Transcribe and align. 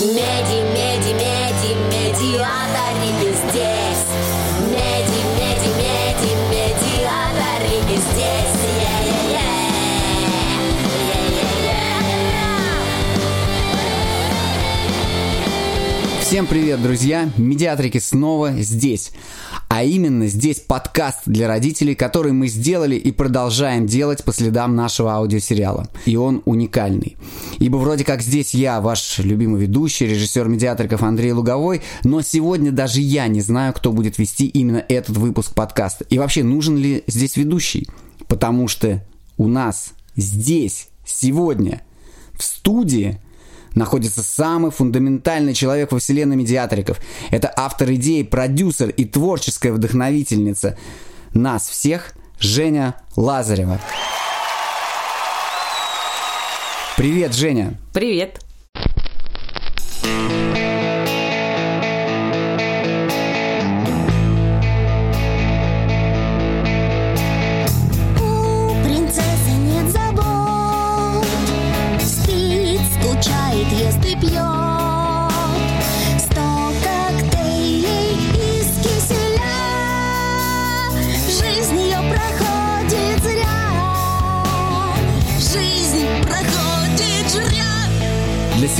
Меди, 0.00 0.62
меди, 0.72 1.12
меди, 1.12 1.76
медиаторики 1.92 3.36
здесь. 3.36 4.49
Всем 16.30 16.46
привет, 16.46 16.80
друзья! 16.80 17.28
Медиатрики 17.38 17.98
снова 17.98 18.52
здесь. 18.52 19.10
А 19.66 19.82
именно 19.82 20.28
здесь 20.28 20.60
подкаст 20.60 21.22
для 21.26 21.48
родителей, 21.48 21.96
который 21.96 22.30
мы 22.30 22.46
сделали 22.46 22.94
и 22.94 23.10
продолжаем 23.10 23.88
делать 23.88 24.22
по 24.22 24.32
следам 24.32 24.76
нашего 24.76 25.14
аудиосериала. 25.14 25.88
И 26.06 26.14
он 26.14 26.40
уникальный. 26.44 27.16
Ибо 27.58 27.78
вроде 27.78 28.04
как 28.04 28.22
здесь 28.22 28.54
я, 28.54 28.80
ваш 28.80 29.18
любимый 29.18 29.60
ведущий, 29.60 30.06
режиссер 30.06 30.46
медиатриков 30.46 31.02
Андрей 31.02 31.32
Луговой, 31.32 31.82
но 32.04 32.22
сегодня 32.22 32.70
даже 32.70 33.00
я 33.00 33.26
не 33.26 33.40
знаю, 33.40 33.72
кто 33.72 33.92
будет 33.92 34.16
вести 34.18 34.46
именно 34.46 34.84
этот 34.88 35.16
выпуск 35.16 35.52
подкаста. 35.52 36.04
И 36.10 36.18
вообще, 36.20 36.44
нужен 36.44 36.76
ли 36.76 37.02
здесь 37.08 37.36
ведущий? 37.36 37.88
Потому 38.28 38.68
что 38.68 39.04
у 39.36 39.48
нас 39.48 39.94
здесь, 40.14 40.90
сегодня, 41.04 41.82
в 42.34 42.44
студии 42.44 43.18
находится 43.74 44.22
самый 44.22 44.70
фундаментальный 44.70 45.54
человек 45.54 45.92
во 45.92 45.98
вселенной 45.98 46.36
медиатриков. 46.36 46.98
Это 47.30 47.52
автор 47.56 47.92
идеи, 47.94 48.22
продюсер 48.22 48.88
и 48.90 49.04
творческая 49.04 49.72
вдохновительница 49.72 50.76
нас 51.34 51.68
всех, 51.68 52.14
Женя 52.38 52.96
Лазарева. 53.16 53.80
Привет, 56.96 57.34
Женя. 57.34 57.78
Привет. 57.92 58.40
У 60.04 60.49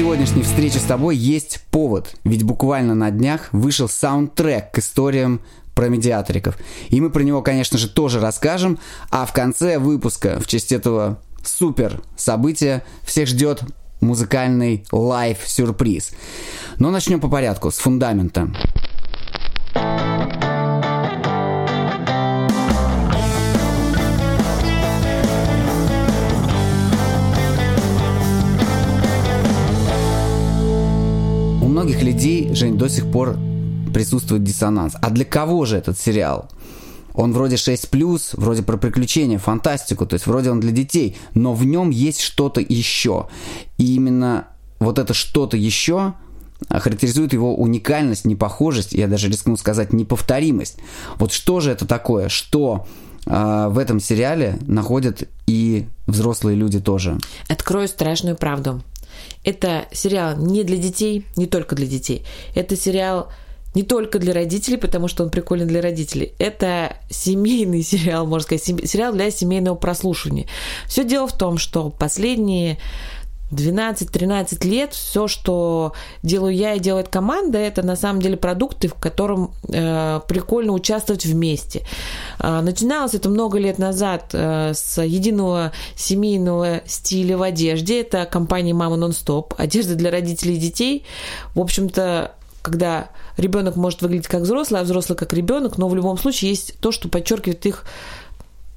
сегодняшней 0.00 0.44
встречи 0.44 0.78
с 0.78 0.84
тобой 0.84 1.14
есть 1.14 1.60
повод, 1.70 2.14
ведь 2.24 2.42
буквально 2.42 2.94
на 2.94 3.10
днях 3.10 3.50
вышел 3.52 3.86
саундтрек 3.86 4.70
к 4.72 4.78
историям 4.78 5.42
про 5.74 5.90
медиаториков. 5.90 6.56
И 6.88 7.02
мы 7.02 7.10
про 7.10 7.22
него, 7.22 7.42
конечно 7.42 7.76
же, 7.76 7.86
тоже 7.86 8.18
расскажем, 8.18 8.78
а 9.10 9.26
в 9.26 9.34
конце 9.34 9.78
выпуска, 9.78 10.40
в 10.40 10.46
честь 10.46 10.72
этого 10.72 11.20
супер 11.44 12.00
события, 12.16 12.82
всех 13.02 13.28
ждет 13.28 13.62
музыкальный 14.00 14.86
live-сюрприз. 14.90 16.12
Но 16.78 16.90
начнем 16.90 17.20
по 17.20 17.28
порядку, 17.28 17.70
с 17.70 17.76
фундамента. 17.76 18.50
Многих 31.80 32.02
людей, 32.02 32.54
Жень, 32.54 32.76
до 32.76 32.90
сих 32.90 33.10
пор 33.10 33.38
присутствует 33.94 34.44
диссонанс. 34.44 34.96
А 35.00 35.08
для 35.08 35.24
кого 35.24 35.64
же 35.64 35.78
этот 35.78 35.98
сериал? 35.98 36.50
Он 37.14 37.32
вроде 37.32 37.56
6+, 37.56 38.34
вроде 38.34 38.62
про 38.62 38.76
приключения, 38.76 39.38
фантастику, 39.38 40.04
то 40.04 40.12
есть 40.12 40.26
вроде 40.26 40.50
он 40.50 40.60
для 40.60 40.72
детей, 40.72 41.16
но 41.32 41.54
в 41.54 41.64
нем 41.64 41.88
есть 41.88 42.20
что-то 42.20 42.60
еще. 42.60 43.28
И 43.78 43.94
именно 43.94 44.48
вот 44.78 44.98
это 44.98 45.14
что-то 45.14 45.56
еще 45.56 46.12
характеризует 46.68 47.32
его 47.32 47.56
уникальность, 47.56 48.26
непохожесть, 48.26 48.92
я 48.92 49.08
даже 49.08 49.28
рискну 49.28 49.56
сказать 49.56 49.94
неповторимость. 49.94 50.76
Вот 51.16 51.32
что 51.32 51.60
же 51.60 51.70
это 51.70 51.86
такое? 51.86 52.28
Что 52.28 52.86
э, 53.24 53.68
в 53.70 53.78
этом 53.78 54.00
сериале 54.00 54.58
находят 54.66 55.22
и 55.46 55.86
взрослые 56.06 56.58
люди 56.58 56.78
тоже? 56.78 57.16
Открою 57.48 57.88
страшную 57.88 58.36
правду. 58.36 58.82
Это 59.44 59.86
сериал 59.92 60.36
не 60.36 60.64
для 60.64 60.76
детей, 60.76 61.26
не 61.36 61.46
только 61.46 61.74
для 61.74 61.86
детей. 61.86 62.24
Это 62.54 62.76
сериал 62.76 63.30
не 63.74 63.82
только 63.82 64.18
для 64.18 64.34
родителей, 64.34 64.76
потому 64.76 65.08
что 65.08 65.22
он 65.22 65.30
прикольный 65.30 65.66
для 65.66 65.80
родителей. 65.80 66.32
Это 66.38 66.96
семейный 67.08 67.82
сериал, 67.82 68.26
можно 68.26 68.44
сказать, 68.44 68.88
сериал 68.88 69.12
для 69.12 69.30
семейного 69.30 69.76
прослушивания. 69.76 70.46
Все 70.86 71.04
дело 71.04 71.28
в 71.28 71.36
том, 71.36 71.58
что 71.58 71.90
последние 71.90 72.78
12-13 73.50 74.66
лет 74.66 74.92
все, 74.92 75.28
что 75.28 75.92
делаю 76.22 76.54
я 76.54 76.74
и 76.74 76.80
делает 76.80 77.08
команда, 77.08 77.58
это 77.58 77.82
на 77.82 77.96
самом 77.96 78.22
деле 78.22 78.36
продукты, 78.36 78.88
в 78.88 78.94
котором 78.94 79.52
э, 79.68 80.20
прикольно 80.26 80.72
участвовать 80.72 81.26
вместе. 81.26 81.82
Э, 82.38 82.60
начиналось 82.60 83.14
это 83.14 83.28
много 83.28 83.58
лет 83.58 83.78
назад 83.78 84.30
э, 84.32 84.72
с 84.74 85.02
единого 85.02 85.72
семейного 85.96 86.82
стиля 86.86 87.36
в 87.36 87.42
одежде. 87.42 88.00
Это 88.00 88.24
компания 88.26 88.74
Мама 88.74 88.96
Нон-Стоп. 88.96 89.54
Одежда 89.58 89.94
для 89.94 90.10
родителей 90.10 90.54
и 90.54 90.58
детей. 90.58 91.04
В 91.54 91.60
общем-то, 91.60 92.34
когда 92.62 93.08
ребенок 93.36 93.76
может 93.76 94.02
выглядеть 94.02 94.28
как 94.28 94.42
взрослый, 94.42 94.80
а 94.80 94.84
взрослый 94.84 95.16
как 95.16 95.32
ребенок, 95.32 95.78
но 95.78 95.88
в 95.88 95.94
любом 95.94 96.18
случае 96.18 96.50
есть 96.50 96.78
то, 96.80 96.92
что 96.92 97.08
подчеркивает 97.08 97.64
их 97.66 97.84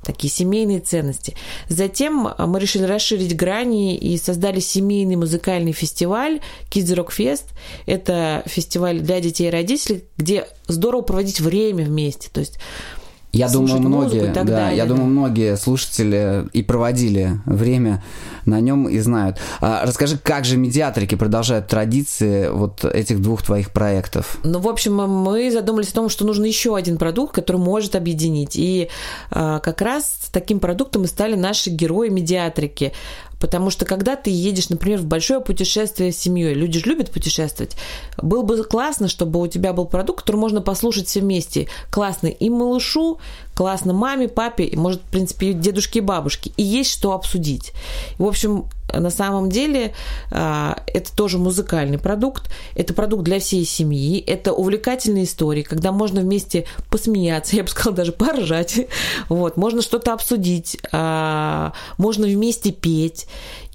такие 0.03 0.31
семейные 0.31 0.79
ценности. 0.79 1.35
Затем 1.69 2.33
мы 2.37 2.59
решили 2.59 2.83
расширить 2.83 3.35
грани 3.35 3.95
и 3.95 4.17
создали 4.17 4.59
семейный 4.59 5.15
музыкальный 5.15 5.71
фестиваль 5.71 6.41
Kids 6.69 6.95
Rock 6.95 7.09
Fest. 7.17 7.45
Это 7.85 8.43
фестиваль 8.45 8.99
для 8.99 9.19
детей 9.19 9.47
и 9.47 9.51
родителей, 9.51 10.03
где 10.17 10.47
здорово 10.67 11.01
проводить 11.01 11.39
время 11.39 11.85
вместе. 11.85 12.29
То 12.31 12.39
есть 12.39 12.59
Я 13.33 13.49
думаю, 13.49 13.79
многие, 13.79 14.31
да, 14.31 14.43
далее, 14.43 14.77
я 14.77 14.85
думаю, 14.85 15.07
многие 15.07 15.57
слушатели 15.57 16.45
и 16.53 16.61
проводили 16.61 17.41
время 17.47 18.03
на 18.45 18.59
нем 18.59 18.87
и 18.87 18.99
знают. 18.99 19.37
А, 19.59 19.83
расскажи, 19.85 20.19
как 20.19 20.45
же 20.45 20.55
медиатрики 20.55 21.15
продолжают 21.15 21.67
традиции 21.67 22.49
вот 22.49 22.85
этих 22.85 23.23
двух 23.23 23.41
твоих 23.41 23.71
проектов? 23.71 24.37
Ну, 24.43 24.59
в 24.59 24.67
общем, 24.67 24.95
мы 24.95 25.49
задумались 25.51 25.89
о 25.89 25.95
том, 25.95 26.09
что 26.09 26.25
нужен 26.25 26.43
еще 26.43 26.75
один 26.75 26.97
продукт, 26.97 27.33
который 27.33 27.57
может 27.57 27.95
объединить. 27.95 28.55
И 28.55 28.89
а, 29.31 29.59
как 29.59 29.81
раз 29.81 30.29
таким 30.31 30.59
продуктом 30.59 31.05
и 31.05 31.07
стали 31.07 31.35
наши 31.35 31.71
герои-медиатрики. 31.71 32.93
Потому 33.43 33.71
что 33.71 33.83
когда 33.83 34.15
ты 34.15 34.29
едешь, 34.29 34.69
например, 34.69 34.99
в 34.99 35.05
большое 35.05 35.41
путешествие 35.41 36.13
с 36.13 36.17
семьей, 36.17 36.53
люди 36.53 36.79
же 36.79 36.85
любят 36.85 37.11
путешествовать, 37.11 37.75
было 38.15 38.41
бы 38.41 38.63
классно, 38.63 39.09
чтобы 39.09 39.41
у 39.41 39.47
тебя 39.47 39.73
был 39.73 39.83
продукт, 39.83 40.21
который 40.21 40.37
можно 40.37 40.61
послушать 40.61 41.09
все 41.09 41.19
вместе. 41.19 41.67
Классно 41.91 42.27
и 42.27 42.49
малышу, 42.49 43.19
классно 43.53 43.93
маме, 43.93 44.27
папе, 44.27 44.65
и, 44.65 44.75
может, 44.75 45.01
в 45.01 45.11
принципе, 45.11 45.53
дедушке 45.53 45.99
и 45.99 46.01
бабушке. 46.01 46.51
И 46.57 46.63
есть 46.63 46.91
что 46.91 47.13
обсудить. 47.13 47.73
В 48.17 48.25
общем, 48.25 48.65
на 48.91 49.09
самом 49.09 49.49
деле 49.49 49.93
а, 50.31 50.77
это 50.87 51.15
тоже 51.15 51.37
музыкальный 51.37 51.97
продукт, 51.97 52.49
это 52.75 52.93
продукт 52.93 53.23
для 53.23 53.39
всей 53.39 53.65
семьи, 53.65 54.19
это 54.19 54.53
увлекательные 54.53 55.23
истории, 55.23 55.63
когда 55.63 55.91
можно 55.91 56.21
вместе 56.21 56.65
посмеяться, 56.89 57.55
я 57.57 57.63
бы 57.63 57.69
сказала, 57.69 57.95
даже 57.95 58.11
поржать, 58.11 58.87
вот, 59.29 59.57
можно 59.57 59.81
что-то 59.81 60.13
обсудить, 60.13 60.77
а, 60.91 61.73
можно 61.97 62.27
вместе 62.27 62.71
петь, 62.71 63.27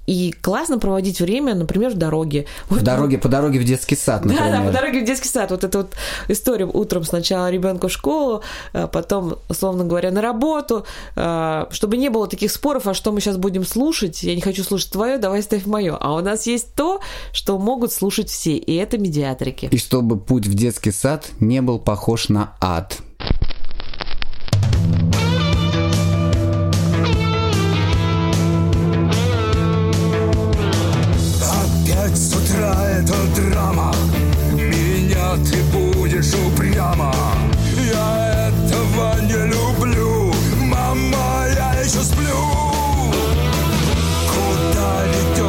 и 0.09 0.33
классно 0.33 0.79
проводить 0.79 1.21
время, 1.21 1.55
например, 1.55 1.91
в 1.91 1.95
дороге. 1.95 2.47
В 2.69 2.77
Вот 2.77 2.83
дороге, 2.83 3.19
по 3.19 3.29
дороге 3.29 3.59
в 3.59 3.65
детский 3.65 3.95
сад, 3.95 4.23
да, 4.23 4.29
например. 4.31 4.53
да, 4.53 4.67
по 4.67 4.73
дороге 4.73 5.03
в 5.03 5.05
детский 5.05 5.29
сад. 5.29 5.51
Вот 5.51 5.65
эта 5.65 5.79
вот 5.79 5.93
история 6.29 6.65
утром 6.65 7.05
сначала 7.05 7.51
ребенка 7.51 7.89
в 7.89 7.93
школу, 7.93 8.43
а 8.73 8.87
потом, 8.87 9.37
условно 9.51 9.85
говоря, 9.85 10.11
на 10.11 10.23
работу, 10.23 10.87
а, 11.15 11.69
чтобы 11.73 11.99
не 11.99 12.09
было 12.09 12.27
таких 12.27 12.51
споров, 12.51 12.87
а 12.87 12.95
что 12.95 13.13
мы 13.13 13.21
сейчас 13.21 13.37
будем 13.37 13.67
слушать, 13.67 14.23
я 14.23 14.35
не 14.35 14.41
хочу 14.41 14.65
слушать 14.65 14.91
твое, 14.91 15.19
давай 15.19 15.43
ставь 15.43 15.67
мое. 15.67 15.95
А 16.01 16.15
у 16.15 16.21
нас 16.21 16.47
есть 16.47 16.75
то, 16.75 17.01
что 17.33 17.59
могут 17.59 17.93
слушать 17.93 18.31
все, 18.31 18.57
и 18.57 18.75
это 18.77 18.97
медиатрики. 18.97 19.69
И 19.71 19.77
чтобы 19.77 20.19
путь 20.19 20.47
в 20.47 20.55
детский 20.55 20.91
сад 20.91 21.29
не 21.39 21.61
был 21.61 21.79
похож 21.79 22.31
на 22.31 22.55
ад. 22.63 22.99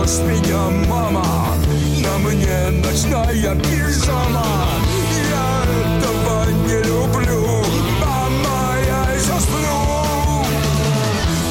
Ведешь 0.09 0.19
меня, 0.21 0.69
мама? 0.87 1.23
На 2.01 2.17
мне 2.17 2.69
ночная 2.83 3.55
пижама. 3.55 4.45
Я 5.29 5.63
этого 5.97 6.45
не 6.65 6.77
люблю 6.83 7.45
Мама, 8.01 8.75
я 8.87 9.19
засну 9.19 10.43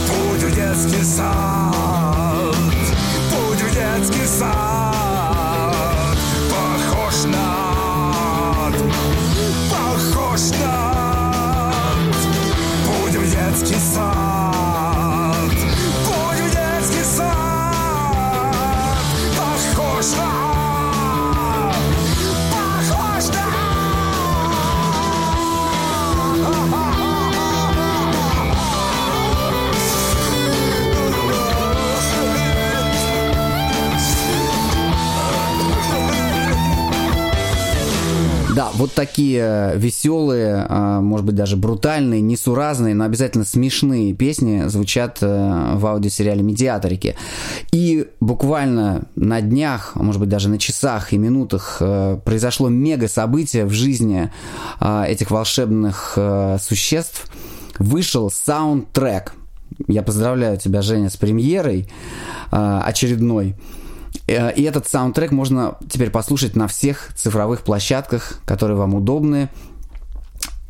в 0.09 0.55
детский 0.55 1.05
сад 1.05 1.58
Да, 38.59 38.71
вот 38.75 38.93
такие 38.93 39.75
веселые, 39.77 40.67
а, 40.69 41.01
может 41.01 41.25
быть, 41.25 41.37
даже 41.37 41.57
брутальные, 41.57 42.21
несуразные, 42.21 42.93
но 42.93 43.05
обязательно 43.05 43.45
смешные 43.45 44.15
песни 44.15 44.65
звучат 44.67 45.19
э, 45.21 45.75
в 45.77 45.87
аудиосериале 45.87 46.43
«Медиаторики». 46.43 47.15
И 47.71 48.09
буквально 48.19 49.07
на 49.15 49.41
днях, 49.43 49.93
а 49.95 50.03
может 50.03 50.21
быть, 50.21 50.29
даже 50.29 50.49
на 50.49 50.59
часах 50.59 51.13
и 51.13 51.19
минутах 51.19 51.77
э, 51.79 52.19
произошло 52.25 52.69
мега 52.69 53.07
событие 53.07 53.65
в 53.65 53.71
жизни 53.71 54.33
этих 54.81 55.31
волшебных 55.31 56.15
э, 56.17 56.59
существ. 56.61 57.31
Вышел 57.79 58.29
саундтрек. 58.29 59.35
Я 59.87 60.03
поздравляю 60.03 60.59
тебя, 60.59 60.83
Женя, 60.83 61.11
с 61.11 61.17
премьерой 61.17 61.89
очередной. 62.51 63.55
Э, 64.29 64.53
И 64.55 64.63
этот 64.63 64.87
саундтрек 64.87 65.33
можно 65.33 65.77
теперь 65.89 66.11
послушать 66.11 66.55
на 66.55 66.69
всех 66.69 67.11
цифровых 67.17 67.63
площадках, 67.63 68.41
которые 68.45 68.77
вам 68.77 68.95
удобны. 68.95 69.49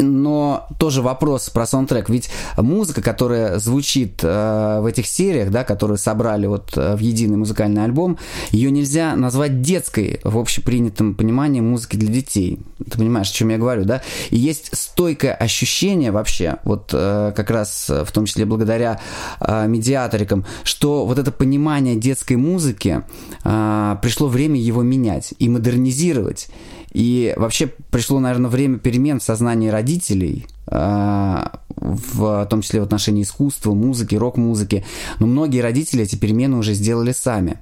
Но 0.00 0.68
тоже 0.78 1.02
вопрос 1.02 1.50
про 1.50 1.66
саундтрек. 1.66 2.08
Ведь 2.08 2.30
музыка, 2.56 3.02
которая 3.02 3.58
звучит 3.58 4.20
э, 4.22 4.78
в 4.80 4.86
этих 4.86 5.06
сериях, 5.06 5.50
да, 5.50 5.64
которые 5.64 5.98
собрали 5.98 6.46
вот 6.46 6.76
э, 6.76 6.94
в 6.94 7.00
единый 7.00 7.36
музыкальный 7.36 7.82
альбом, 7.82 8.16
ее 8.50 8.70
нельзя 8.70 9.16
назвать 9.16 9.60
детской 9.60 10.20
в 10.22 10.38
общепринятом 10.38 11.16
понимании 11.16 11.60
музыки 11.60 11.96
для 11.96 12.12
детей. 12.12 12.60
Ты 12.78 12.96
понимаешь, 12.96 13.30
о 13.30 13.34
чем 13.34 13.48
я 13.48 13.58
говорю, 13.58 13.84
да? 13.84 14.02
И 14.30 14.36
есть 14.36 14.70
стойкое 14.72 15.34
ощущение 15.34 16.12
вообще, 16.12 16.58
вот 16.62 16.90
э, 16.92 17.32
как 17.34 17.50
раз 17.50 17.88
в 17.88 18.12
том 18.12 18.26
числе 18.26 18.44
благодаря 18.44 19.00
э, 19.40 19.66
медиаторикам, 19.66 20.46
что 20.62 21.06
вот 21.06 21.18
это 21.18 21.32
понимание 21.32 21.96
детской 21.96 22.36
музыки 22.36 23.02
э, 23.42 23.96
пришло 24.00 24.28
время 24.28 24.60
его 24.60 24.82
менять 24.82 25.34
и 25.40 25.48
модернизировать. 25.48 26.48
И 26.92 27.34
вообще 27.36 27.66
пришло, 27.90 28.18
наверное, 28.18 28.50
время 28.50 28.78
перемен 28.78 29.20
в 29.20 29.22
сознании 29.22 29.68
родителей, 29.68 30.46
э, 30.70 31.44
в 31.76 32.46
том 32.46 32.62
числе 32.62 32.80
в 32.80 32.84
отношении 32.84 33.22
искусства, 33.22 33.74
музыки, 33.74 34.14
рок-музыки. 34.14 34.84
Но 35.18 35.26
многие 35.26 35.60
родители 35.60 36.04
эти 36.04 36.16
перемены 36.16 36.56
уже 36.56 36.72
сделали 36.72 37.12
сами. 37.12 37.58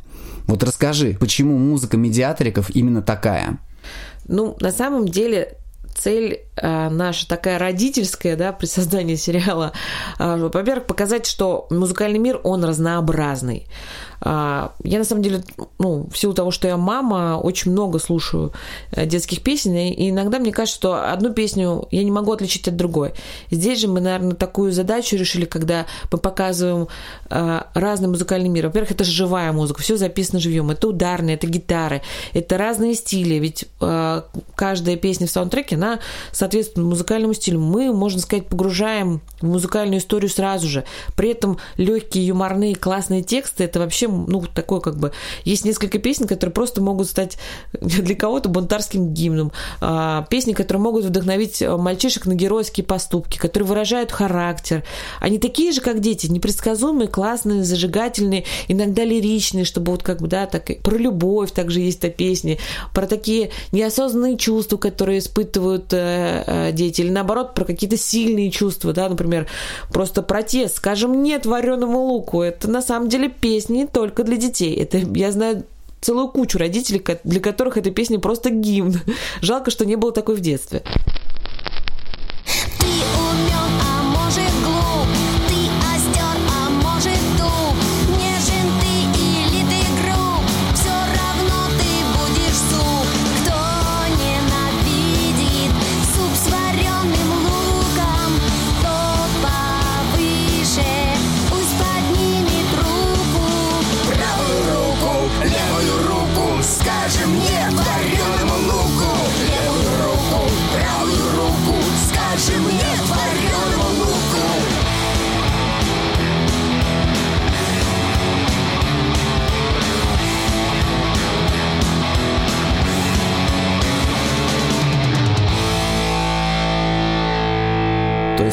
Вот 0.46 0.62
расскажи, 0.62 1.16
почему 1.18 1.58
музыка 1.58 1.96
медиаториков 1.96 2.70
именно 2.74 3.02
такая? 3.02 3.58
Ну, 4.28 4.56
на 4.60 4.70
самом 4.70 5.08
деле, 5.08 5.56
цель 5.94 6.40
наша 6.62 7.28
такая 7.28 7.58
родительская, 7.58 8.36
да, 8.36 8.52
при 8.52 8.66
создании 8.66 9.16
сериала, 9.16 9.72
э, 10.18 10.36
во-первых, 10.52 10.86
показать, 10.86 11.26
что 11.26 11.66
музыкальный 11.70 12.18
мир, 12.18 12.40
он 12.44 12.64
разнообразный. 12.64 13.66
Э, 14.20 14.68
я, 14.82 14.98
на 14.98 15.04
самом 15.04 15.22
деле, 15.22 15.42
ну, 15.78 16.08
в 16.10 16.16
силу 16.16 16.34
того, 16.34 16.50
что 16.50 16.68
я 16.68 16.76
мама, 16.76 17.38
очень 17.42 17.72
много 17.72 17.98
слушаю 17.98 18.52
э, 18.92 19.06
детских 19.06 19.42
песен, 19.42 19.74
и 19.74 20.10
иногда 20.10 20.38
мне 20.38 20.52
кажется, 20.52 20.78
что 20.78 21.12
одну 21.12 21.32
песню 21.32 21.86
я 21.90 22.04
не 22.04 22.10
могу 22.10 22.32
отличить 22.32 22.68
от 22.68 22.76
другой. 22.76 23.12
Здесь 23.50 23.80
же 23.80 23.88
мы, 23.88 24.00
наверное, 24.00 24.34
такую 24.34 24.72
задачу 24.72 25.16
решили, 25.16 25.44
когда 25.44 25.86
мы 26.10 26.18
показываем 26.18 26.88
э, 27.30 27.60
разный 27.74 28.08
музыкальный 28.08 28.48
мир. 28.48 28.66
Во-первых, 28.66 28.92
это 28.92 29.04
живая 29.04 29.52
музыка, 29.52 29.82
все 29.82 29.96
записано 29.96 30.40
живьем. 30.40 30.70
Это 30.70 30.88
ударные, 30.88 31.36
это 31.36 31.46
гитары, 31.46 32.02
это 32.32 32.58
разные 32.58 32.94
стили, 32.94 33.34
ведь 33.34 33.66
э, 33.80 34.22
каждая 34.54 34.96
песня 34.96 35.26
в 35.26 35.30
саундтреке, 35.30 35.76
она 35.76 36.00
соответствует 36.46 36.86
музыкальному 36.86 37.34
стилю. 37.34 37.58
Мы, 37.58 37.92
можно 37.92 38.20
сказать, 38.20 38.46
погружаем 38.46 39.20
в 39.40 39.46
музыкальную 39.46 39.98
историю 39.98 40.30
сразу 40.30 40.68
же. 40.68 40.84
При 41.16 41.30
этом 41.30 41.58
легкие, 41.76 42.26
юморные, 42.26 42.76
классные 42.76 43.22
тексты, 43.22 43.64
это 43.64 43.80
вообще, 43.80 44.06
ну, 44.06 44.44
такое 44.54 44.80
как 44.80 44.96
бы... 44.96 45.12
Есть 45.44 45.64
несколько 45.64 45.98
песен, 45.98 46.28
которые 46.28 46.52
просто 46.52 46.80
могут 46.80 47.08
стать 47.08 47.36
для 47.80 48.14
кого-то 48.14 48.48
бунтарским 48.48 49.12
гимном. 49.12 49.50
А, 49.80 50.24
Песни, 50.30 50.52
которые 50.52 50.82
могут 50.82 51.04
вдохновить 51.04 51.62
мальчишек 51.62 52.26
на 52.26 52.34
геройские 52.34 52.84
поступки, 52.86 53.38
которые 53.38 53.66
выражают 53.66 54.12
характер. 54.12 54.84
Они 55.20 55.38
такие 55.38 55.72
же, 55.72 55.80
как 55.80 56.00
дети, 56.00 56.28
непредсказуемые, 56.28 57.08
классные, 57.08 57.64
зажигательные, 57.64 58.44
иногда 58.68 59.04
лиричные, 59.04 59.64
чтобы 59.64 59.92
вот 59.92 60.02
как 60.04 60.20
бы, 60.20 60.28
да, 60.28 60.46
так, 60.46 60.80
про 60.82 60.96
любовь 60.96 61.50
также 61.50 61.80
есть 61.80 62.04
о 62.04 62.10
песне, 62.10 62.58
про 62.94 63.06
такие 63.06 63.50
неосознанные 63.72 64.36
чувства, 64.36 64.76
которые 64.76 65.18
испытывают 65.18 65.92
э, 65.92 66.35
э, 66.46 66.72
дети, 66.72 67.02
или 67.02 67.10
наоборот, 67.10 67.54
про 67.54 67.64
какие-то 67.64 67.96
сильные 67.96 68.50
чувства, 68.50 68.92
да, 68.92 69.08
например, 69.08 69.46
просто 69.90 70.22
протест, 70.22 70.76
скажем, 70.76 71.22
нет 71.22 71.46
вареному 71.46 72.00
луку, 72.00 72.42
это 72.42 72.68
на 72.70 72.82
самом 72.82 73.08
деле 73.08 73.28
песни 73.28 73.78
не 73.78 73.86
только 73.86 74.24
для 74.24 74.36
детей, 74.36 74.74
это, 74.74 74.98
я 74.98 75.32
знаю, 75.32 75.64
целую 76.00 76.28
кучу 76.28 76.58
родителей, 76.58 77.02
для 77.24 77.40
которых 77.40 77.76
эта 77.76 77.90
песня 77.90 78.18
просто 78.18 78.50
гимн. 78.50 79.00
Жалко, 79.40 79.70
что 79.70 79.84
не 79.84 79.96
было 79.96 80.12
такой 80.12 80.36
в 80.36 80.40
детстве. 80.40 80.82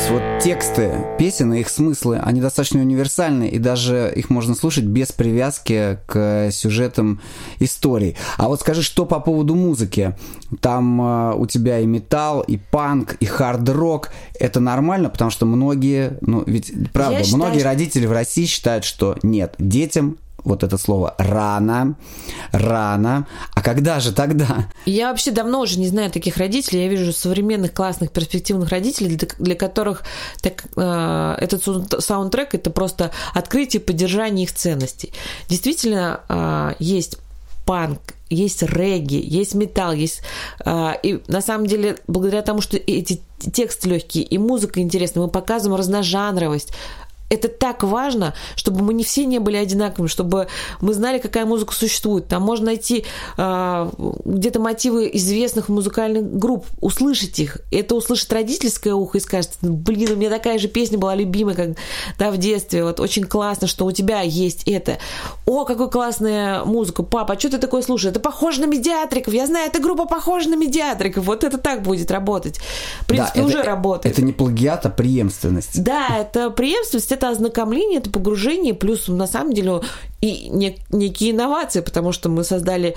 Есть 0.04 0.12
вот 0.12 0.44
тексты 0.44 0.92
песен 1.18 1.54
и 1.54 1.62
их 1.62 1.70
смыслы, 1.70 2.20
они 2.22 2.42
достаточно 2.42 2.82
универсальны, 2.82 3.48
и 3.48 3.58
даже 3.58 4.12
их 4.14 4.30
можно 4.30 4.54
слушать 4.54 4.84
без 4.84 5.14
привязки 5.14 5.98
к 6.08 6.50
сюжетам 6.52 7.22
историй. 7.60 8.18
А 8.36 8.50
вот 8.50 8.60
скажи, 8.60 8.82
что 8.82 9.06
по 9.06 9.22
поводу 9.22 9.56
музыки? 9.56 10.14
Там 10.60 11.02
э, 11.02 11.36
у 11.36 11.46
тебя 11.46 11.80
и 11.80 11.86
металл, 11.86 12.42
и 12.42 12.58
панк, 12.58 13.14
и 13.22 13.26
хард-рок. 13.26 14.10
Это 14.38 14.60
нормально, 14.60 15.10
потому 15.10 15.32
что 15.32 15.46
многие, 15.46 16.18
ну 16.20 16.44
ведь 16.46 16.74
правда, 16.92 17.20
Я 17.20 17.24
считаю, 17.24 17.44
многие 17.44 17.60
что- 17.60 17.70
родители 17.70 18.06
в 18.06 18.12
России 18.12 18.44
считают, 18.44 18.84
что 18.84 19.16
нет, 19.24 19.56
детям 19.58 20.18
вот 20.44 20.64
это 20.64 20.78
слово 20.78 21.16
рано, 21.18 21.96
рано. 22.52 23.28
А 23.54 23.62
когда 23.62 24.00
же 24.00 24.12
тогда? 24.12 24.70
Я 24.86 25.10
вообще 25.10 25.32
давно 25.32 25.62
уже 25.62 25.80
не 25.80 25.88
знаю 25.88 26.12
таких 26.12 26.38
родителей. 26.38 26.84
Я 26.84 26.90
вижу 26.90 27.14
современных, 27.14 27.74
классных, 27.74 28.12
перспективных 28.12 28.70
родителей, 28.70 29.18
для, 29.40 29.56
которых 29.56 30.04
так, 30.42 30.66
э, 30.76 31.36
этот 31.40 31.64
сау- 31.64 32.02
саундтрек 32.02 32.56
это 32.56 32.70
просто 32.70 33.12
открытие, 33.34 33.80
поддержание 33.82 34.44
их 34.44 34.54
ценностей. 34.54 35.14
Действительно, 35.48 36.22
э, 36.28 36.74
есть 36.80 37.18
панк, 37.66 38.02
есть 38.30 38.64
регги, 38.64 39.22
есть 39.24 39.56
металл, 39.56 39.94
есть... 39.94 40.22
э, 40.66 40.92
и 41.04 41.22
на 41.28 41.42
самом 41.42 41.66
деле, 41.68 41.98
благодаря 42.08 42.42
тому, 42.42 42.62
что 42.62 42.78
эти 42.78 43.22
тексты 43.52 43.90
легкие 43.90 44.24
и 44.24 44.38
музыка 44.38 44.82
интересная, 44.82 45.24
мы 45.24 45.30
показываем 45.30 45.78
разножанровость, 45.78 46.74
это 47.30 47.48
так 47.48 47.84
важно, 47.84 48.34
чтобы 48.56 48.84
мы 48.84 48.94
не 48.94 49.04
все 49.04 49.26
не 49.26 49.40
были 49.40 49.58
одинаковыми, 49.58 50.08
чтобы 50.08 50.48
мы 50.82 50.94
знали, 50.94 51.18
какая 51.18 51.46
музыка 51.46 51.74
существует. 51.74 52.28
Там 52.28 52.44
можно 52.44 52.68
найти 52.68 53.06
э, 53.38 53.90
где-то 54.26 54.60
мотивы 54.60 55.10
известных 55.14 55.70
музыкальных 55.70 56.38
групп, 56.38 56.66
услышать 56.80 57.40
их. 57.40 57.58
Это 57.72 57.96
услышит 57.96 58.32
родительское 58.32 58.94
ухо 58.94 59.18
и 59.18 59.22
скажет, 59.22 59.52
блин, 59.62 60.12
у 60.12 60.16
меня 60.16 60.30
такая 60.30 60.60
же 60.60 60.68
песня 60.68 60.98
была 60.98 61.16
любимая, 61.16 61.56
как 61.56 61.70
да, 62.20 62.32
в 62.32 62.38
детстве. 62.38 62.84
Вот 62.84 63.00
очень 63.00 63.24
классно, 63.24 63.68
что 63.68 63.86
у 63.86 63.92
тебя 63.92 64.22
есть 64.22 64.64
это. 64.68 64.98
О, 65.46 65.66
какая 65.66 65.88
классная 65.88 66.64
музыка. 66.64 67.04
Папа, 67.04 67.34
а 67.34 67.40
что 67.40 67.50
ты 67.50 67.58
такое 67.58 67.82
слушаешь? 67.82 68.12
Это 68.12 68.20
похоже 68.20 68.62
на 68.62 68.66
медиатриков. 68.66 69.34
Я 69.34 69.48
знаю, 69.48 69.68
эта 69.68 69.80
группа 69.80 70.06
похожа 70.06 70.50
на 70.50 70.56
медиатриков. 70.56 71.26
Вот 71.26 71.44
это 71.44 71.58
так 71.58 71.82
будет 71.82 72.12
работать. 72.12 72.60
В 73.02 73.08
принципе, 73.08 73.40
Да, 73.40 73.46
уже 73.46 73.58
это- 73.60 73.68
работает. 73.68 74.14
Это 74.14 74.24
не 74.24 74.34
плагиат, 74.34 74.86
а 74.86 74.90
преемственность. 74.90 75.84
Да, 75.84 76.08
это 76.20 76.50
преемственность, 76.52 77.12
это 77.12 77.23
ознакомление, 77.30 78.00
это 78.00 78.10
погружение, 78.10 78.74
плюс 78.74 79.08
на 79.08 79.28
самом 79.28 79.54
деле 79.54 79.82
и 80.22 80.50
не- 80.50 80.78
некие 80.92 81.32
инновации, 81.32 81.82
потому 81.82 82.12
что 82.12 82.30
мы 82.30 82.44
создали 82.44 82.96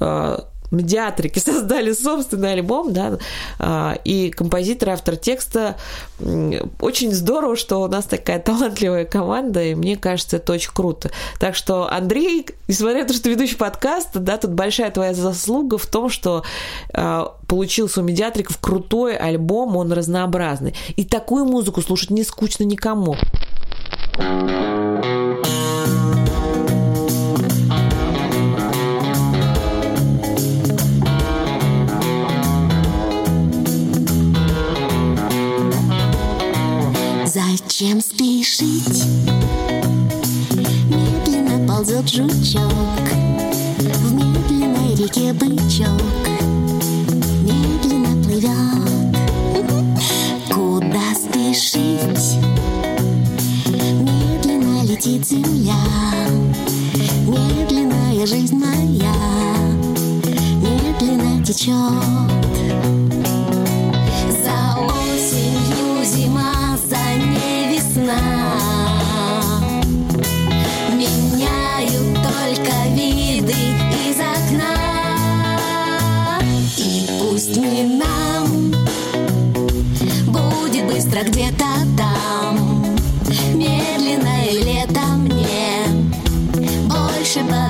э, 0.00 0.38
медиатрики, 0.70 1.38
создали 1.44 1.92
собственный 1.92 2.52
альбом, 2.52 2.92
да, 2.92 3.18
а, 3.58 3.98
и 4.04 4.30
композитор, 4.30 4.90
автор 4.90 5.16
текста. 5.16 5.76
Очень 6.80 7.12
здорово, 7.12 7.56
что 7.56 7.82
у 7.82 7.88
нас 7.88 8.04
такая 8.04 8.38
талантливая 8.38 9.04
команда, 9.04 9.62
и 9.62 9.74
мне 9.74 9.96
кажется, 9.96 10.36
это 10.36 10.52
очень 10.52 10.72
круто. 10.72 11.10
Так 11.38 11.54
что, 11.54 11.90
Андрей, 11.90 12.46
несмотря 12.66 13.02
на 13.02 13.08
то, 13.08 13.14
что 13.14 13.30
ведущий 13.30 13.56
подкаста, 13.56 14.18
да, 14.18 14.36
тут 14.36 14.52
большая 14.52 14.90
твоя 14.90 15.14
заслуга 15.14 15.78
в 15.78 15.86
том, 15.86 16.08
что 16.08 16.44
э, 16.92 17.24
получился 17.46 18.00
у 18.00 18.04
медиатриков 18.04 18.58
крутой 18.58 19.16
альбом, 19.16 19.76
он 19.76 19.92
разнообразный. 19.92 20.74
И 20.96 21.04
такую 21.04 21.44
музыку 21.44 21.82
слушать 21.82 22.10
не 22.10 22.24
скучно 22.24 22.64
никому. 22.64 23.16
Зачем 37.78 38.00
спешить? 38.00 39.04
Медленно 40.88 41.68
ползет 41.68 42.08
жучок 42.08 42.62
В 43.78 44.12
медленной 44.12 44.96
реке 44.96 45.32
бычок 45.32 46.02
Медленно 47.44 48.24
плывет 48.24 49.16
Куда 50.52 51.14
спешить? 51.14 51.87
Летит 55.08 55.26
земля 55.26 55.74
Медленная 57.26 58.26
жизнь 58.26 58.56
моя 58.56 59.14
Медленно 60.60 61.44
течет. 61.44 61.74
За 64.42 64.78
осенью 64.84 66.04
зима, 66.04 66.76
за 66.88 67.24
ней 67.24 67.74
весна 67.74 68.20
Меняют 70.92 72.18
только 72.22 72.72
виды 72.94 73.54
из 74.08 74.18
окна. 74.18 74.74
И 76.76 77.08
пусть 77.18 77.56
не 77.56 77.84
нам 77.98 78.74
Будет 80.26 80.86
быстро 80.86 81.22
где-то 81.22 81.67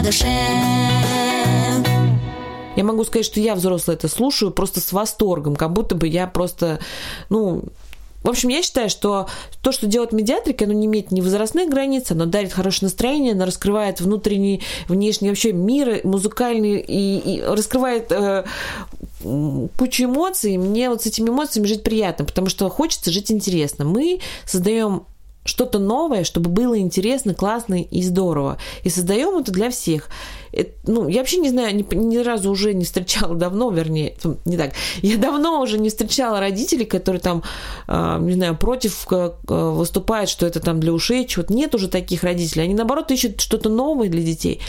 душе 0.08 0.26
Я 2.76 2.84
могу 2.84 3.04
сказать, 3.04 3.26
что 3.26 3.40
я 3.40 3.54
взрослая 3.54 3.96
это 3.96 4.08
слушаю 4.08 4.50
просто 4.50 4.80
с 4.80 4.92
восторгом, 4.92 5.54
как 5.54 5.72
будто 5.72 5.94
бы 5.94 6.08
я 6.08 6.26
просто, 6.26 6.78
ну, 7.28 7.64
в 8.22 8.28
общем, 8.28 8.48
я 8.48 8.62
считаю, 8.62 8.88
что 8.88 9.28
то, 9.62 9.70
что 9.70 9.86
делает 9.86 10.12
медиатрика, 10.12 10.64
оно 10.64 10.72
не 10.72 10.86
имеет 10.86 11.12
ни 11.12 11.20
возрастных 11.20 11.68
границ, 11.68 12.10
оно 12.10 12.24
дарит 12.24 12.52
хорошее 12.52 12.86
настроение, 12.86 13.32
оно 13.32 13.44
раскрывает 13.44 14.00
внутренний, 14.00 14.62
внешний 14.88 15.28
вообще 15.28 15.52
мир 15.52 16.00
музыкальный 16.04 16.78
и, 16.80 17.18
и 17.18 17.42
раскрывает 17.42 18.10
э, 18.10 18.44
кучу 19.76 20.04
эмоций. 20.04 20.56
Мне 20.56 20.88
вот 20.88 21.02
с 21.02 21.06
этими 21.06 21.28
эмоциями 21.28 21.66
жить 21.66 21.82
приятно, 21.82 22.24
потому 22.24 22.48
что 22.48 22.70
хочется 22.70 23.10
жить 23.10 23.30
интересно. 23.30 23.84
Мы 23.84 24.20
создаем 24.46 25.02
что-то 25.48 25.78
новое, 25.78 26.24
чтобы 26.24 26.50
было 26.50 26.78
интересно, 26.78 27.34
классно 27.34 27.82
и 27.82 28.02
здорово. 28.02 28.58
И 28.84 28.90
создаем 28.90 29.38
это 29.38 29.50
для 29.50 29.70
всех. 29.70 30.08
Это, 30.52 30.72
ну, 30.86 31.08
я 31.08 31.20
вообще 31.20 31.38
не 31.38 31.50
знаю, 31.50 31.74
ни, 31.74 31.94
ни 31.94 32.18
разу 32.18 32.50
уже 32.50 32.74
не 32.74 32.84
встречала 32.84 33.34
давно, 33.34 33.70
вернее, 33.70 34.14
не 34.44 34.56
так. 34.56 34.72
Я 35.02 35.16
давно 35.16 35.60
уже 35.60 35.78
не 35.78 35.88
встречала 35.88 36.40
родителей, 36.40 36.84
которые 36.84 37.20
там, 37.20 37.42
э, 37.86 38.18
не 38.20 38.34
знаю, 38.34 38.56
против 38.56 39.06
э, 39.10 39.30
выступают, 39.48 40.30
что 40.30 40.46
это 40.46 40.60
там 40.60 40.80
для 40.80 40.92
ушей, 40.92 41.26
чего-то. 41.26 41.52
Нет 41.52 41.74
уже 41.74 41.88
таких 41.88 42.22
родителей. 42.22 42.64
Они, 42.64 42.74
наоборот, 42.74 43.10
ищут 43.10 43.40
что-то 43.40 43.68
новое 43.68 44.08
для 44.08 44.22
детей. 44.22 44.60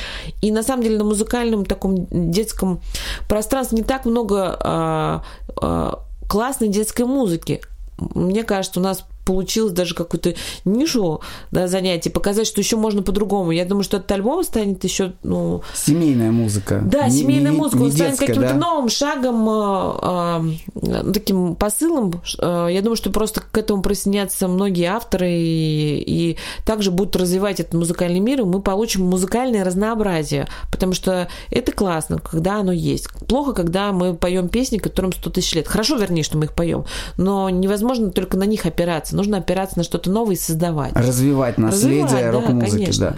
И, 0.42 0.52
на 0.52 0.64
самом 0.64 0.84
деле, 0.84 0.98
на 0.98 1.04
музыкальном 1.04 1.66
таком 1.66 2.08
детском 2.10 2.82
пространстве 3.28 3.80
не 3.80 3.84
так 3.84 4.06
много 4.06 4.58
э, 4.64 5.20
э, 5.62 5.92
классной 6.30 6.70
детской 6.70 7.06
музыки. 7.06 7.62
Мне 7.98 8.44
кажется, 8.44 8.80
у 8.80 8.84
нас 8.84 9.06
получилось 9.30 9.74
даже 9.74 9.94
какую-то 9.94 10.34
нишу 10.66 11.22
да, 11.52 11.68
занятий, 11.68 12.10
показать, 12.10 12.48
что 12.48 12.62
еще 12.62 12.78
можно 12.78 13.04
по-другому. 13.04 13.52
Я 13.52 13.64
думаю, 13.64 13.84
что 13.84 13.98
этот 13.98 14.12
альбом 14.12 14.44
станет 14.44 14.84
еще, 14.84 15.14
ну, 15.22 15.62
Семейная 15.76 16.32
музыка. 16.32 16.82
да, 16.84 17.08
Не- 17.08 17.12
семейная 17.12 17.52
не- 17.52 17.58
музыка, 17.58 17.78
не 17.78 17.86
он 17.86 17.92
станет 17.92 18.12
детская, 18.14 18.26
каким-то 18.28 18.54
да? 18.54 18.60
новым 18.60 18.90
шагом, 18.90 19.48
э, 19.48 20.58
э, 20.82 21.12
таким 21.14 21.56
посылом. 21.56 22.22
Э, 22.40 22.70
Я 22.72 22.82
думаю, 22.82 22.96
что 22.96 23.12
просто 23.12 23.42
к 23.42 23.56
этому 23.58 23.84
присоединятся 23.84 24.48
многие 24.48 24.86
авторы 24.86 25.30
и, 25.32 26.04
и 26.32 26.38
также 26.66 26.90
будут 26.90 27.16
развивать 27.16 27.60
этот 27.60 27.76
музыкальный 27.76 28.20
мир, 28.20 28.42
и 28.42 28.44
мы 28.46 28.62
получим 28.64 29.06
музыкальное 29.06 29.64
разнообразие, 29.64 30.48
потому 30.72 30.94
что 30.94 31.28
это 31.52 31.72
классно, 31.72 32.18
когда 32.18 32.60
оно 32.62 32.72
есть. 32.72 33.08
Плохо, 33.28 33.54
когда 33.54 33.92
мы 33.92 34.16
поем 34.16 34.50
песни, 34.50 34.78
которым 34.80 35.14
100 35.14 35.30
тысяч 35.30 35.54
лет. 35.54 35.68
Хорошо, 35.68 35.98
вернее, 35.98 36.24
что 36.24 36.38
мы 36.40 36.46
их 36.46 36.54
поем, 36.54 36.86
но 37.18 37.50
невозможно 37.50 38.10
только 38.12 38.36
на 38.38 38.46
них 38.46 38.66
опираться. 38.66 39.16
Нужно 39.20 39.40
опираться 39.40 39.78
на 39.78 39.84
что-то 39.84 40.10
новое 40.10 40.36
и 40.36 40.38
создавать. 40.38 40.94
Развивать 40.96 41.58
наследие 41.58 42.30
рок-музыки, 42.30 42.98
да. 42.98 43.18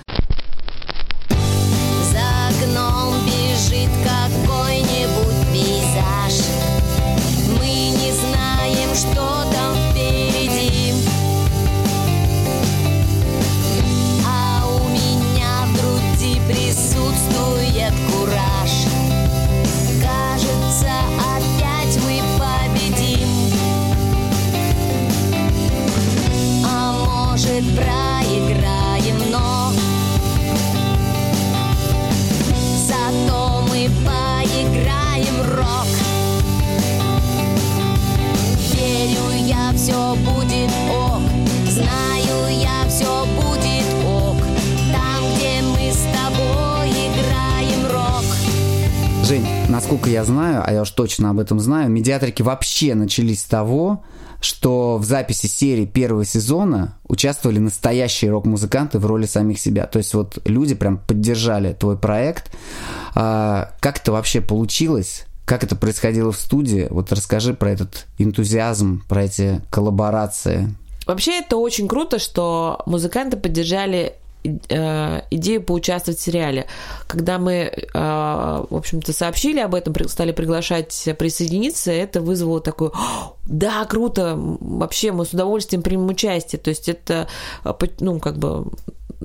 Может 27.62 27.76
проиграем, 27.76 29.32
но 29.32 29.72
Зато 32.88 33.62
мы 33.70 33.90
поиграем 34.06 35.42
рок. 35.56 35.88
Верю 38.74 39.48
я, 39.48 39.72
все 39.76 40.16
будет 40.16 40.72
ок. 40.92 41.22
Знаю 41.70 42.60
я, 42.60 42.88
все 42.90 43.26
будет 43.36 43.86
ок. 44.06 44.38
Там, 44.92 45.24
где 45.36 45.62
мы 45.62 45.92
с 45.92 46.04
тобой 46.14 46.90
играем 46.90 47.92
рок. 47.92 48.26
Жень, 49.26 49.46
насколько 49.70 50.10
я 50.10 50.24
знаю, 50.26 50.64
а 50.66 50.74
я 50.74 50.82
уж 50.82 50.90
точно 50.92 51.30
об 51.30 51.40
этом 51.40 51.60
знаю, 51.60 51.90
медиатрики 51.90 52.42
вообще 52.42 52.96
начались 52.96 53.42
с 53.42 53.46
того, 53.46 54.04
что 54.42 54.98
в 54.98 55.06
записи 55.06 55.46
серии 55.46 55.86
первого 55.86 56.26
сезона 56.26 56.98
участвовали 57.08 57.60
настоящие 57.60 58.32
рок-музыканты 58.32 59.00
в 59.00 59.06
роли 59.06 59.26
самих 59.26 59.60
себя. 59.60 59.86
То 59.86 60.00
есть 60.00 60.14
вот 60.14 60.40
люди 60.46 60.76
прям 60.76 60.98
поддержали 60.98 61.74
твой 61.74 61.98
проект. 61.98 62.52
А, 63.16 63.72
как 63.80 64.00
это 64.00 64.12
вообще 64.12 64.42
получилось? 64.42 65.26
Как 65.46 65.64
это 65.64 65.76
происходило 65.76 66.32
в 66.32 66.38
студии? 66.38 66.88
Вот 66.90 67.12
расскажи 67.12 67.54
про 67.54 67.72
этот 67.72 68.08
энтузиазм, 68.18 69.04
про 69.08 69.26
эти 69.26 69.62
коллаборации. 69.70 70.76
Вообще 71.06 71.40
это 71.40 71.58
очень 71.58 71.88
круто, 71.88 72.20
что 72.20 72.82
музыканты 72.86 73.38
поддержали 73.38 74.16
идею 74.44 75.64
поучаствовать 75.64 76.20
в 76.20 76.24
сериале. 76.24 76.66
Когда 77.08 77.38
мы, 77.38 77.54
э, 77.54 77.78
в 77.94 78.76
общем-то, 78.76 79.14
сообщили 79.14 79.60
об 79.60 79.76
этом, 79.76 79.94
стали 80.08 80.32
приглашать 80.32 81.10
присоединиться, 81.18 81.92
это 81.92 82.22
вызвало 82.22 82.62
такое, 82.62 82.90
«О, 82.90 83.36
да, 83.46 83.86
круто, 83.86 84.36
вообще 84.36 85.12
мы 85.12 85.26
с 85.26 85.34
удовольствием 85.34 85.84
примем 85.84 86.08
участие. 86.08 86.60
То 86.60 86.70
есть 86.70 86.90
это, 86.90 87.28
э, 87.64 87.74
ну, 88.00 88.20
как 88.20 88.38
бы 88.38 88.66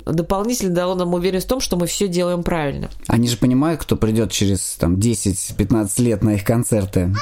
дополнительно 0.05 0.73
дало 0.73 0.95
нам 0.95 1.13
уверенность 1.13 1.47
в 1.47 1.49
том, 1.49 1.59
что 1.59 1.75
мы 1.77 1.87
все 1.87 2.07
делаем 2.07 2.43
правильно. 2.43 2.89
Они 3.07 3.27
же 3.27 3.37
понимают, 3.37 3.81
кто 3.81 3.95
придет 3.95 4.31
через 4.31 4.75
там 4.79 4.95
10-15 4.95 6.01
лет 6.01 6.23
на 6.23 6.35
их 6.35 6.43
концерты. 6.43 7.13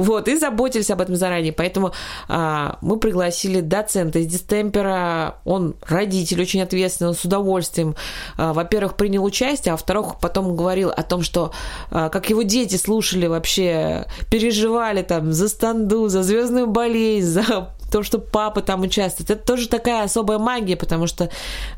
Вот, 0.00 0.28
и 0.28 0.38
заботились 0.38 0.90
об 0.90 1.02
этом 1.02 1.14
заранее. 1.14 1.52
Поэтому 1.52 1.92
а, 2.26 2.78
мы 2.80 2.98
пригласили 2.98 3.60
доцента 3.60 4.18
из 4.18 4.28
дистемпера. 4.28 5.36
Он 5.44 5.74
родитель, 5.86 6.40
очень 6.40 6.62
ответственный, 6.62 7.08
он 7.08 7.14
с 7.14 7.22
удовольствием, 7.22 7.94
а, 8.38 8.54
во-первых, 8.54 8.96
принял 8.96 9.22
участие, 9.22 9.72
а 9.72 9.74
во-вторых, 9.74 10.14
потом 10.18 10.56
говорил 10.56 10.88
о 10.88 11.02
том, 11.02 11.20
что 11.22 11.52
а, 11.90 12.08
как 12.08 12.30
его 12.30 12.40
дети 12.40 12.76
слушали 12.76 13.26
вообще, 13.26 14.06
переживали 14.30 15.02
там 15.02 15.34
за 15.34 15.50
станду, 15.50 16.08
за 16.08 16.22
звездную 16.22 16.66
болезнь, 16.66 17.28
за 17.28 17.68
то, 17.92 18.02
что 18.02 18.18
папа 18.18 18.62
там 18.62 18.80
участвует. 18.80 19.30
Это 19.30 19.44
тоже 19.44 19.68
такая 19.68 20.04
особая 20.04 20.38
магия, 20.38 20.76
потому 20.76 21.08
что 21.08 21.28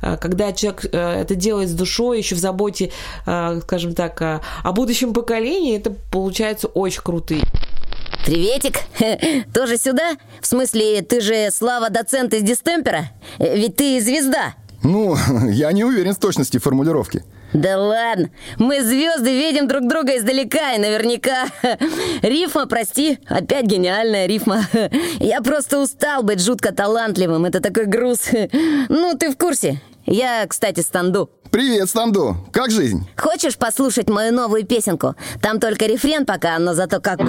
а, 0.01 0.17
когда 0.17 0.53
человек 0.53 0.87
а, 0.93 1.23
это 1.23 1.35
делает 1.35 1.71
с 1.71 1.73
душой, 1.73 2.19
еще 2.19 2.37
в 2.37 2.39
заботе, 2.39 2.93
а, 3.27 3.59
скажем 3.63 3.95
так, 3.95 4.23
а, 4.23 4.43
о 4.63 4.71
будущем 4.71 5.13
поколении, 5.13 5.77
это 5.77 5.91
получается 6.13 6.69
очень 6.69 7.03
круто. 7.03 7.35
Приветик. 8.25 8.77
Тоже 9.53 9.77
сюда? 9.77 10.13
В 10.41 10.47
смысле, 10.47 11.03
ты 11.03 11.21
же 11.21 11.49
Слава 11.51 11.91
доцент 11.91 12.33
из 12.35 12.43
дистемпера? 12.43 13.11
Э, 13.39 13.57
Ведь 13.57 13.77
ты 13.77 14.01
звезда. 14.01 14.55
Ну, 14.85 15.17
я 15.51 15.73
не 15.73 15.85
уверен 15.85 16.15
в 16.15 16.19
точности 16.19 16.59
формулировки. 16.59 17.25
Да 17.53 17.79
ладно, 17.79 18.31
мы 18.59 18.83
звезды 18.83 19.31
видим 19.31 19.69
друг 19.69 19.87
друга 19.87 20.17
издалека 20.17 20.73
и 20.73 20.79
наверняка. 20.79 21.47
Рифма, 22.23 22.67
прости, 22.67 23.19
опять 23.27 23.67
гениальная 23.67 24.27
рифма. 24.27 24.65
Я 25.19 25.43
просто 25.43 25.79
устал 25.79 26.23
быть 26.23 26.41
жутко 26.43 26.73
талантливым, 26.73 27.45
это 27.45 27.61
такой 27.61 27.85
груз. 27.85 28.31
Ну, 28.89 29.15
ты 29.19 29.31
в 29.31 29.37
курсе. 29.37 29.83
Я, 30.07 30.47
кстати, 30.49 30.81
станду. 30.81 31.31
Привет, 31.53 31.89
Станду. 31.91 32.37
Как 32.51 32.71
жизнь? 32.71 33.07
Хочешь 33.15 33.59
послушать 33.59 34.09
мою 34.09 34.33
новую 34.33 34.65
песенку? 34.65 35.15
Там 35.43 35.61
только 35.61 35.85
рефрен 35.85 36.25
пока, 36.25 36.59
но 36.59 36.73
зато 36.73 36.99
какой. 36.99 37.27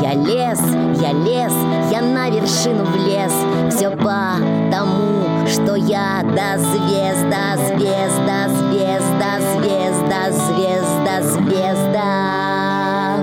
Я 0.00 0.14
лес, 0.14 0.58
я 1.02 1.12
лес, 1.12 1.52
я 1.92 2.00
на 2.00 2.30
вершину 2.30 2.84
влез 2.86 3.32
Все 3.74 3.90
потому, 3.90 5.46
что 5.46 5.74
я 5.74 6.22
до 6.22 6.58
звезда, 6.58 7.58
звезда, 7.58 8.48
звезда, 8.48 9.38
звезда, 9.52 10.32
звезда, 10.32 11.22
звезда 11.22 13.16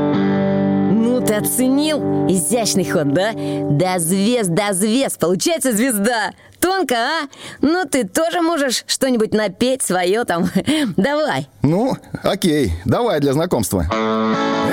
Ну 0.91 1.21
ты 1.21 1.33
оценил? 1.33 2.27
Изящный 2.29 2.85
ход, 2.85 3.11
да? 3.13 3.33
До 3.33 3.97
звезд, 3.97 4.49
до 4.49 4.73
звезд, 4.73 5.17
получается 5.17 5.71
звезда 5.73 6.33
Тонко, 6.63 6.95
а? 6.95 7.27
Ну 7.59 7.83
ты 7.83 8.07
тоже 8.07 8.41
можешь 8.41 8.85
что-нибудь 8.87 9.33
напеть 9.33 9.81
свое 9.81 10.23
там 10.23 10.49
Давай 10.95 11.49
Ну, 11.61 11.97
окей, 12.23 12.71
давай 12.85 13.19
для 13.19 13.33
знакомства. 13.33 13.85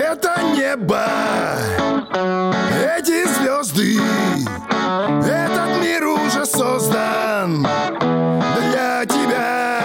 Это 0.00 0.36
небо, 0.56 1.04
эти 2.96 3.26
звезды, 3.26 3.98
этот 5.26 5.82
мир 5.82 6.06
уже 6.06 6.46
создан 6.46 7.66
для 8.70 9.04
тебя. 9.06 9.80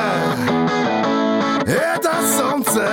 Это 1.66 2.12
солнце, 2.38 2.88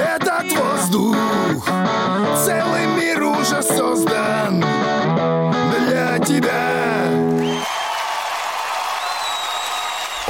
этот 0.00 0.52
воздух, 0.56 1.68
целый 2.46 2.86
мир 2.98 3.22
уже 3.24 3.62
создан 3.62 4.35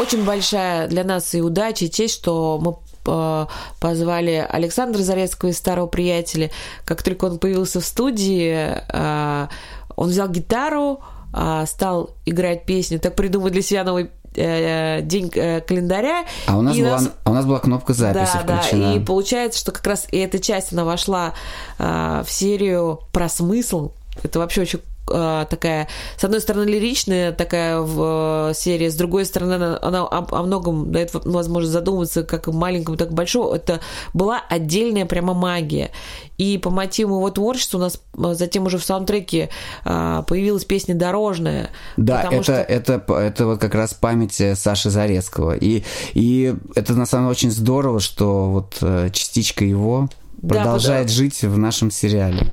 Очень 0.06 0.24
большая 0.24 0.86
для 0.86 1.02
нас 1.02 1.34
и 1.34 1.42
удача, 1.42 1.86
и 1.86 1.90
честь, 1.90 2.14
что 2.14 2.60
мы 2.62 2.76
э, 3.06 3.46
позвали 3.80 4.46
Александра 4.48 5.02
Зарецкого 5.02 5.50
из 5.50 5.58
«Старого 5.58 5.88
приятеля». 5.88 6.52
Как 6.84 7.02
только 7.02 7.24
он 7.24 7.40
появился 7.40 7.80
в 7.80 7.84
студии, 7.84 8.54
э, 8.88 9.48
он 9.96 10.08
взял 10.08 10.28
гитару, 10.28 11.00
э, 11.34 11.64
стал 11.66 12.10
играть 12.24 12.66
песню, 12.66 13.00
так 13.00 13.16
придумать 13.16 13.52
для 13.52 13.62
себя 13.62 13.82
новый 13.82 14.10
день 14.32 15.30
календаря. 15.30 16.26
А 16.46 16.58
у 16.58 16.60
нас, 16.60 16.76
была, 16.76 17.00
а 17.24 17.30
у 17.30 17.32
нас 17.32 17.46
была 17.46 17.58
кнопка 17.58 17.94
записи 17.94 18.32
да, 18.34 18.42
да, 18.42 18.58
включена. 18.58 18.94
и 18.94 19.00
получается, 19.00 19.58
что 19.58 19.72
как 19.72 19.86
раз 19.86 20.06
и 20.10 20.18
эта 20.18 20.38
часть, 20.38 20.74
она 20.74 20.84
вошла 20.84 21.32
в 21.78 22.26
серию 22.28 23.00
про 23.12 23.30
смысл. 23.30 23.92
Это 24.22 24.38
вообще 24.38 24.60
очень 24.60 24.80
такая, 25.06 25.88
с 26.18 26.24
одной 26.24 26.40
стороны, 26.40 26.64
лиричная 26.68 27.32
такая 27.32 27.80
в, 27.80 28.50
э, 28.50 28.54
серия, 28.54 28.90
с 28.90 28.94
другой 28.94 29.24
стороны, 29.24 29.54
она, 29.54 29.78
она 29.80 30.02
о, 30.04 30.26
о 30.30 30.42
многом 30.42 30.90
дает 30.92 31.10
возможность 31.14 31.72
задуматься, 31.72 32.22
как 32.24 32.46
маленькому, 32.48 32.96
так 32.96 33.10
и 33.10 33.14
большому. 33.14 33.52
Это 33.52 33.80
была 34.12 34.40
отдельная 34.48 35.06
прямо 35.06 35.34
магия. 35.34 35.90
И 36.38 36.58
по 36.58 36.70
мотиву 36.70 37.16
его 37.16 37.30
творчества 37.30 37.78
у 37.78 37.80
нас 37.80 38.00
а, 38.18 38.34
затем 38.34 38.66
уже 38.66 38.78
в 38.78 38.84
саундтреке 38.84 39.48
а, 39.84 40.22
появилась 40.22 40.64
песня 40.64 40.94
«Дорожная». 40.94 41.70
Да, 41.96 42.24
это, 42.30 42.42
что- 42.42 42.52
это, 42.54 43.04
это 43.14 43.46
вот 43.46 43.60
как 43.60 43.74
раз 43.74 43.94
память 43.94 44.40
э, 44.40 44.54
Саши 44.54 44.90
Зарецкого. 44.90 45.56
И, 45.56 45.82
и 46.14 46.54
это 46.74 46.92
на 46.94 47.06
самом 47.06 47.26
деле 47.26 47.30
очень 47.32 47.50
здорово, 47.50 48.00
что 48.00 48.50
вот 48.50 48.76
э, 48.82 49.10
частичка 49.12 49.64
его 49.64 50.08
Да, 50.38 50.56
продолжает 50.56 51.06
да. 51.06 51.12
жить 51.12 51.42
в 51.42 51.56
нашем 51.58 51.90
сериале. 51.90 52.46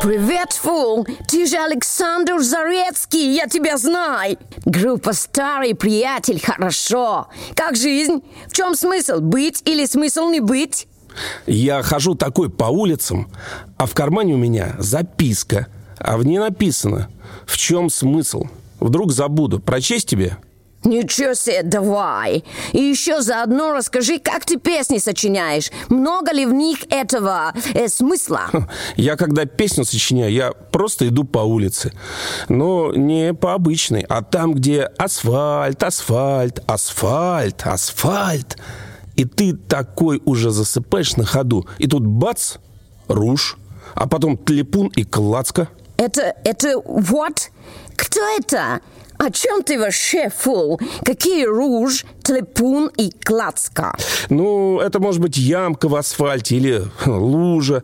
Привет, 0.00 0.52
фул! 0.52 1.06
Ты 1.28 1.46
же 1.46 1.56
Александр 1.58 2.40
Зарецкий, 2.40 3.34
я 3.34 3.46
тебя 3.46 3.76
знаю! 3.76 4.38
Группа 4.64 5.12
«Старый 5.12 5.74
приятель» 5.74 6.40
хорошо. 6.40 7.28
Как 7.54 7.76
жизнь? 7.76 8.22
В 8.48 8.52
чем 8.52 8.74
смысл? 8.74 9.20
Быть 9.20 9.60
или 9.66 9.84
смысл 9.84 10.30
не 10.30 10.40
быть? 10.40 10.88
Я 11.46 11.82
хожу 11.82 12.14
такой 12.14 12.48
по 12.48 12.64
улицам, 12.64 13.30
а 13.76 13.84
в 13.84 13.92
кармане 13.92 14.34
у 14.34 14.38
меня 14.38 14.74
записка, 14.78 15.66
а 15.98 16.16
в 16.16 16.24
ней 16.24 16.38
написано 16.38 17.10
«В 17.46 17.58
чем 17.58 17.90
смысл?» 17.90 18.46
Вдруг 18.80 19.12
забуду. 19.12 19.60
Прочесть 19.60 20.08
тебе? 20.08 20.38
Ничего 20.84 21.34
себе, 21.34 21.62
давай! 21.62 22.42
И 22.72 22.78
еще 22.78 23.20
заодно 23.20 23.72
расскажи, 23.72 24.18
как 24.18 24.46
ты 24.46 24.56
песни 24.56 24.96
сочиняешь. 24.96 25.70
Много 25.90 26.32
ли 26.32 26.46
в 26.46 26.54
них 26.54 26.78
этого 26.88 27.52
э, 27.74 27.88
смысла? 27.88 28.48
Я 28.96 29.16
когда 29.16 29.44
песню 29.44 29.84
сочиняю, 29.84 30.32
я 30.32 30.52
просто 30.52 31.08
иду 31.08 31.24
по 31.24 31.40
улице. 31.40 31.92
Но 32.48 32.94
не 32.94 33.34
по 33.34 33.52
обычной, 33.52 34.06
а 34.08 34.22
там, 34.22 34.54
где 34.54 34.84
асфальт, 34.84 35.82
асфальт, 35.82 36.62
асфальт, 36.66 37.66
асфальт. 37.66 38.58
И 39.16 39.26
ты 39.26 39.54
такой 39.54 40.22
уже 40.24 40.50
засыпаешь 40.50 41.16
на 41.16 41.26
ходу. 41.26 41.66
И 41.78 41.86
тут 41.86 42.06
бац, 42.06 42.56
руж, 43.06 43.58
а 43.94 44.08
потом 44.08 44.38
тлепун 44.38 44.88
и 44.88 45.04
клацка. 45.04 45.68
Это, 45.98 46.34
это 46.44 46.80
вот? 46.86 47.50
Кто 47.96 48.20
это? 48.38 48.80
О 49.20 49.30
чем 49.30 49.62
ты 49.62 49.78
вообще, 49.78 50.30
фул? 50.30 50.80
Какие 51.04 51.44
руж, 51.44 52.06
тлепун 52.22 52.90
и 52.96 53.10
клацка? 53.10 53.94
Ну, 54.30 54.80
это 54.80 54.98
может 54.98 55.20
быть 55.20 55.36
ямка 55.36 55.88
в 55.88 55.94
асфальте 55.94 56.56
или 56.56 56.82
лужа, 57.04 57.82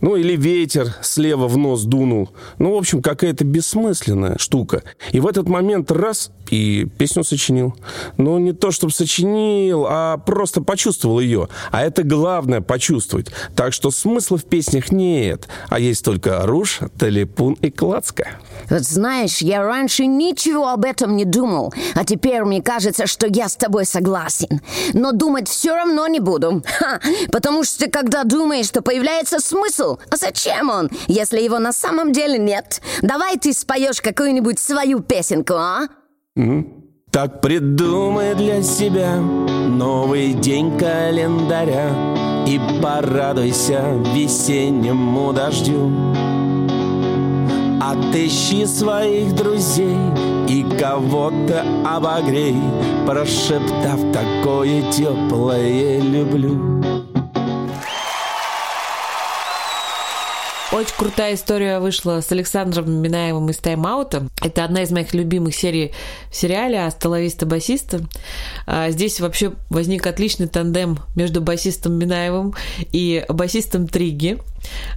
ну 0.00 0.16
или 0.16 0.36
ветер 0.36 0.94
слева 1.02 1.48
в 1.48 1.56
нос 1.56 1.82
дунул. 1.82 2.30
Ну, 2.58 2.74
в 2.74 2.76
общем, 2.76 3.02
какая-то 3.02 3.44
бессмысленная 3.44 4.38
штука. 4.38 4.82
И 5.12 5.20
в 5.20 5.26
этот 5.26 5.48
момент 5.48 5.90
раз 5.90 6.30
и 6.50 6.86
песню 6.98 7.24
сочинил. 7.24 7.74
Ну, 8.16 8.38
не 8.38 8.52
то, 8.52 8.70
чтобы 8.70 8.92
сочинил, 8.92 9.86
а 9.88 10.18
просто 10.18 10.60
почувствовал 10.62 11.20
ее. 11.20 11.48
А 11.70 11.82
это 11.82 12.02
главное 12.02 12.60
почувствовать. 12.60 13.28
Так 13.54 13.72
что 13.72 13.90
смысла 13.90 14.38
в 14.38 14.44
песнях 14.44 14.92
нет, 14.92 15.48
а 15.68 15.78
есть 15.78 16.04
только 16.04 16.46
руж, 16.46 16.80
талипун 16.98 17.54
и 17.54 17.70
клацка. 17.70 18.38
Знаешь, 18.68 19.38
я 19.38 19.62
раньше 19.62 20.06
ничего 20.06 20.68
об 20.68 20.84
этом 20.84 21.16
не 21.16 21.24
думал, 21.24 21.72
а 21.94 22.04
теперь 22.04 22.42
мне 22.44 22.62
кажется, 22.62 23.06
что 23.06 23.26
я 23.26 23.48
с 23.48 23.56
тобой 23.56 23.84
согласен. 23.84 24.60
Но 24.92 25.12
думать 25.12 25.48
все 25.48 25.74
равно 25.74 26.06
не 26.06 26.20
буду. 26.20 26.62
Ха, 26.78 27.00
потому 27.30 27.64
что 27.64 27.88
когда 27.90 28.24
думаешь, 28.24 28.70
то 28.70 28.82
появляется 28.82 29.40
смысл. 29.40 29.95
А 30.10 30.16
зачем 30.16 30.70
он, 30.70 30.90
если 31.06 31.40
его 31.40 31.58
на 31.58 31.72
самом 31.72 32.12
деле 32.12 32.38
нет? 32.38 32.80
Давай 33.02 33.38
ты 33.38 33.52
споешь 33.52 34.00
какую-нибудь 34.00 34.58
свою 34.58 35.00
песенку, 35.00 35.54
а? 35.54 35.88
Так 37.10 37.40
придумай 37.40 38.34
для 38.34 38.62
себя 38.62 39.16
новый 39.16 40.34
день 40.34 40.76
календаря 40.78 41.90
И 42.46 42.60
порадуйся 42.82 43.82
весеннему 44.14 45.32
дождю 45.32 45.90
Отыщи 47.80 48.66
своих 48.66 49.34
друзей 49.34 49.96
и 50.48 50.64
кого-то 50.78 51.64
обогрей, 51.84 52.56
Прошептав 53.06 54.00
такое 54.12 54.82
теплое 54.92 56.00
люблю. 56.00 56.95
Очень 60.76 60.94
крутая 60.98 61.34
история 61.36 61.78
вышла 61.80 62.20
с 62.20 62.30
Александром 62.32 63.00
Минаевым 63.00 63.48
из 63.48 63.56
«Тайм-аута». 63.56 64.28
Это 64.44 64.62
одна 64.62 64.82
из 64.82 64.90
моих 64.90 65.14
любимых 65.14 65.54
серий 65.54 65.94
в 66.30 66.36
сериале 66.36 66.84
«Астоловиста 66.84 67.46
басиста». 67.46 68.00
А, 68.66 68.90
Здесь 68.90 69.18
вообще 69.20 69.54
возник 69.70 70.06
отличный 70.06 70.48
тандем 70.48 70.98
между 71.14 71.40
басистом 71.40 71.94
Минаевым 71.94 72.54
и 72.92 73.24
басистом 73.30 73.88
Триги. 73.88 74.36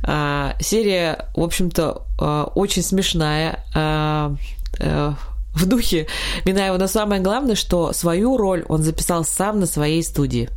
А, 0.04 0.58
Серия, 0.60 1.30
в 1.34 1.44
общем-то, 1.44 2.02
а, 2.20 2.52
очень 2.56 2.84
смешная 2.84 3.64
а, 3.74 4.36
э, 4.82 5.14
в 5.54 5.66
духе 5.66 6.08
Минаева, 6.44 6.78
но 6.78 6.88
самое 6.88 7.22
главное, 7.22 7.56
что 7.56 7.94
свою 7.94 8.36
роль 8.36 8.66
он 8.68 8.84
записал 8.84 9.24
сам 9.24 9.62
на 9.62 9.66
своей 9.66 10.04
студии. 10.04 10.50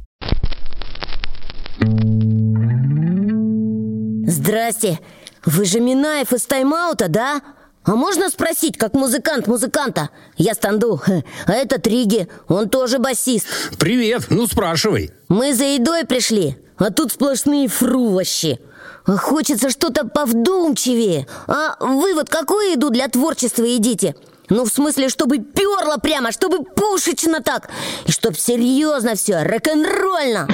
Здрасте, 4.27 5.01
вы 5.45 5.65
же 5.65 5.81
Минаев 5.81 6.33
из 6.33 6.47
тайм-аута, 6.47 7.09
да? 7.09 7.43
А 7.85 7.97
можно 7.97 8.31
спросить, 8.31 8.79
как 8.79 8.95
музыкант 8.95 9.49
музыканта? 9.49 10.11
Я 10.37 10.55
Станду, 10.55 11.01
а 11.47 11.53
это 11.53 11.81
Триги, 11.81 12.29
он 12.47 12.69
тоже 12.69 12.99
басист 12.99 13.47
Привет, 13.79 14.27
ну 14.31 14.47
спрашивай. 14.47 15.11
Мы 15.29 15.53
за 15.53 15.65
едой 15.65 16.05
пришли, 16.05 16.57
а 16.79 16.91
тут 16.91 17.13
сплошные 17.13 17.67
фрувощи 17.67 18.61
А 19.05 19.17
Хочется 19.17 19.71
что-то 19.71 20.07
повдумчивее 20.07 21.27
А 21.49 21.77
вы 21.85 22.15
вот 22.15 22.29
какую 22.29 22.71
еду 22.73 22.91
для 22.91 23.09
творчества 23.09 23.65
едите? 23.65 24.15
Ну, 24.49 24.65
в 24.65 24.69
смысле, 24.69 25.09
чтобы 25.09 25.39
перло 25.39 25.97
прямо, 25.97 26.31
чтобы 26.31 26.63
пушечно 26.65 27.41
так 27.43 27.71
И 28.07 28.13
чтоб 28.13 28.37
серьезно 28.37 29.17
все, 29.17 29.43
рок-н-ролльно 29.43 30.47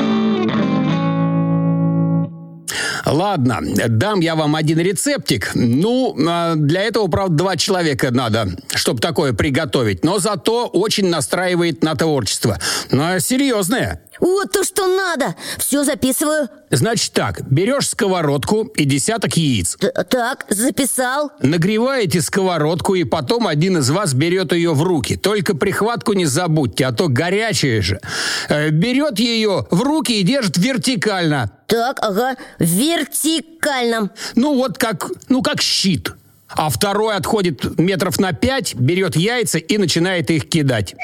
Ладно, 3.08 3.60
дам 3.88 4.20
я 4.20 4.34
вам 4.34 4.54
один 4.54 4.78
рецептик. 4.78 5.52
Ну, 5.54 6.14
а, 6.28 6.54
для 6.56 6.82
этого, 6.82 7.08
правда, 7.08 7.36
два 7.36 7.56
человека 7.56 8.10
надо, 8.10 8.48
чтобы 8.74 9.00
такое 9.00 9.32
приготовить. 9.32 10.04
Но 10.04 10.18
зато 10.18 10.66
очень 10.66 11.08
настраивает 11.08 11.82
на 11.82 11.94
творчество. 11.94 12.58
Но 12.90 13.18
серьезное. 13.18 14.02
Вот 14.20 14.52
то, 14.52 14.64
что 14.64 14.86
надо 14.86 15.34
Все 15.58 15.84
записываю 15.84 16.48
Значит 16.70 17.12
так, 17.12 17.42
берешь 17.50 17.88
сковородку 17.88 18.64
и 18.76 18.84
десяток 18.84 19.36
яиц. 19.36 19.76
Т- 19.80 19.90
Так, 20.04 20.44
записал 20.50 21.32
Нагреваете 21.40 22.20
сковородку, 22.20 22.94
и 22.94 23.04
потом 23.04 23.46
один 23.46 23.78
из 23.78 23.88
вас 23.90 24.12
берет 24.12 24.52
ее 24.52 24.74
в 24.74 24.82
руки. 24.82 25.16
Только 25.16 25.56
прихватку 25.56 26.12
не 26.12 26.26
забудьте, 26.26 26.84
а 26.86 26.92
то 26.92 27.08
горячая 27.08 27.80
же. 27.80 28.00
Э, 28.48 28.68
Берет 28.70 29.18
ее 29.18 29.66
в 29.70 29.82
руки 29.82 30.20
и 30.20 30.22
держит 30.22 30.58
вертикально. 30.58 31.50
Так, 31.66 31.98
ага, 32.00 32.36
в 32.58 32.64
вертикальном 32.64 34.10
Ну 34.34 34.54
вот 34.56 34.76
как, 34.78 35.10
ну 35.28 35.42
как 35.42 35.62
щит. 35.62 36.12
А 36.48 36.70
второй 36.70 37.14
отходит 37.16 37.78
метров 37.78 38.18
на 38.18 38.32
пять, 38.32 38.74
берет 38.74 39.16
яйца 39.16 39.58
и 39.58 39.76
начинает 39.78 40.30
их 40.30 40.48
кидать. 40.48 40.94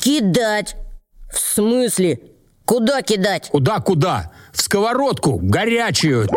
Кидать 0.00 0.76
В 1.32 1.38
смысле? 1.38 2.20
Куда 2.64 3.02
кидать? 3.02 3.48
Куда-куда? 3.50 4.32
В 4.52 4.62
сковородку, 4.62 5.38
горячую. 5.42 6.28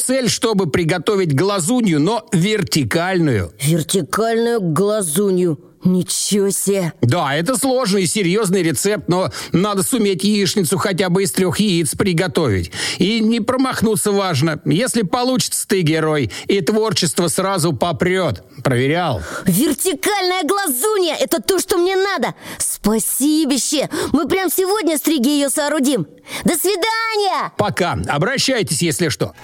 Цель, 0.00 0.28
чтобы 0.28 0.70
приготовить 0.70 1.34
глазунью, 1.34 2.00
но 2.00 2.26
вертикальную. 2.32 3.52
Вертикальную 3.60 4.60
глазунью 4.60 5.60
Ничего 5.86 6.50
себе 6.50 6.92
Да, 7.00 7.32
это 7.34 7.56
сложный 7.56 8.02
и 8.02 8.06
серьезный 8.06 8.62
рецепт, 8.62 9.08
но 9.08 9.30
надо 9.52 9.84
суметь 9.84 10.24
яичницу 10.24 10.78
хотя 10.78 11.08
бы 11.08 11.22
из 11.22 11.30
трех 11.30 11.60
яиц 11.60 11.94
приготовить. 11.94 12.72
И 12.98 13.20
не 13.20 13.40
промахнуться 13.40 14.10
важно. 14.10 14.60
Если 14.64 15.02
получится, 15.02 15.66
ты 15.68 15.82
герой, 15.82 16.32
и 16.48 16.60
творчество 16.60 17.28
сразу 17.28 17.72
попрет. 17.72 18.42
Проверял. 18.64 19.22
Вертикальная 19.44 20.42
глазунья– 20.42 21.14
это 21.20 21.40
то, 21.40 21.60
что 21.60 21.78
мне 21.78 21.94
надо 21.94 22.34
Спасибище 22.58 23.88
Мы 24.12 24.26
прям 24.26 24.50
сегодня 24.50 24.98
с 24.98 25.02
Триги 25.02 25.28
ее 25.28 25.50
соорудим 25.50 26.06
До 26.44 26.56
свидания 26.56 27.52
Пока. 27.56 27.98
Обращайтесь, 28.08 28.82
если 28.82 29.08
что. 29.08 29.34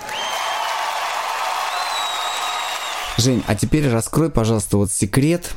Жень, 3.19 3.45
а 3.47 3.55
теперь 3.55 3.89
раскрой, 3.89 4.31
пожалуйста, 4.31 4.79
вот 4.79 4.91
секрет, 4.91 5.53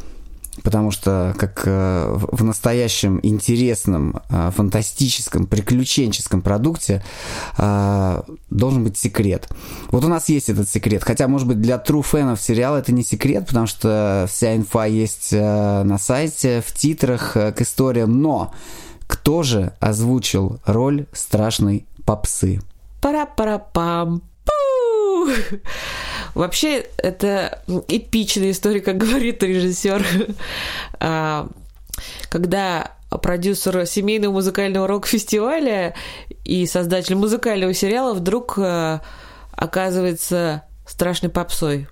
потому 0.63 0.91
что 0.91 1.35
как 1.37 1.63
э, 1.65 2.17
в 2.31 2.43
настоящем 2.43 3.19
интересном, 3.23 4.21
э, 4.29 4.51
фантастическом, 4.55 5.45
приключенческом 5.45 6.41
продукте 6.41 7.03
э, 7.57 8.21
должен 8.49 8.83
быть 8.83 8.97
секрет. 8.97 9.49
Вот 9.89 10.03
у 10.05 10.07
нас 10.07 10.29
есть 10.29 10.49
этот 10.49 10.69
секрет, 10.69 11.03
хотя, 11.03 11.27
может 11.27 11.47
быть, 11.47 11.61
для 11.61 11.75
true 11.75 12.03
фенов 12.03 12.41
сериала 12.41 12.77
это 12.77 12.91
не 12.91 13.03
секрет, 13.03 13.47
потому 13.47 13.67
что 13.67 14.25
вся 14.29 14.55
инфа 14.55 14.85
есть 14.85 15.31
на 15.31 15.97
сайте, 15.97 16.63
в 16.65 16.73
титрах 16.73 17.33
к 17.33 17.55
историям, 17.59 18.21
но 18.21 18.53
кто 19.07 19.43
же 19.43 19.73
озвучил 19.79 20.59
роль 20.65 21.05
страшной 21.11 21.85
попсы? 22.05 22.61
Пара-пара-пам. 23.01 24.21
Пу! 24.45 25.27
Вообще, 26.35 26.85
это 26.97 27.63
эпичная 27.87 28.51
история, 28.51 28.81
как 28.81 28.97
говорит 28.97 29.41
режиссер. 29.41 30.05
А, 30.99 31.47
Когда 32.29 32.91
продюсер 33.09 33.85
семейного 33.85 34.33
музыкального 34.33 34.87
рок-фестиваля 34.87 35.95
и 36.43 36.65
создатель 36.65 37.15
музыкального 37.15 37.73
сериала 37.73 38.13
вдруг 38.13 38.57
э, 38.57 38.99
оказывается 39.51 40.63
страшной 40.85 41.31
попсой. 41.31 41.87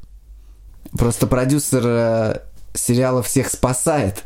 Просто 0.98 1.28
продюсер 1.28 1.84
э, 1.86 2.42
сериала 2.74 3.22
всех 3.22 3.50
спасает 3.50 4.24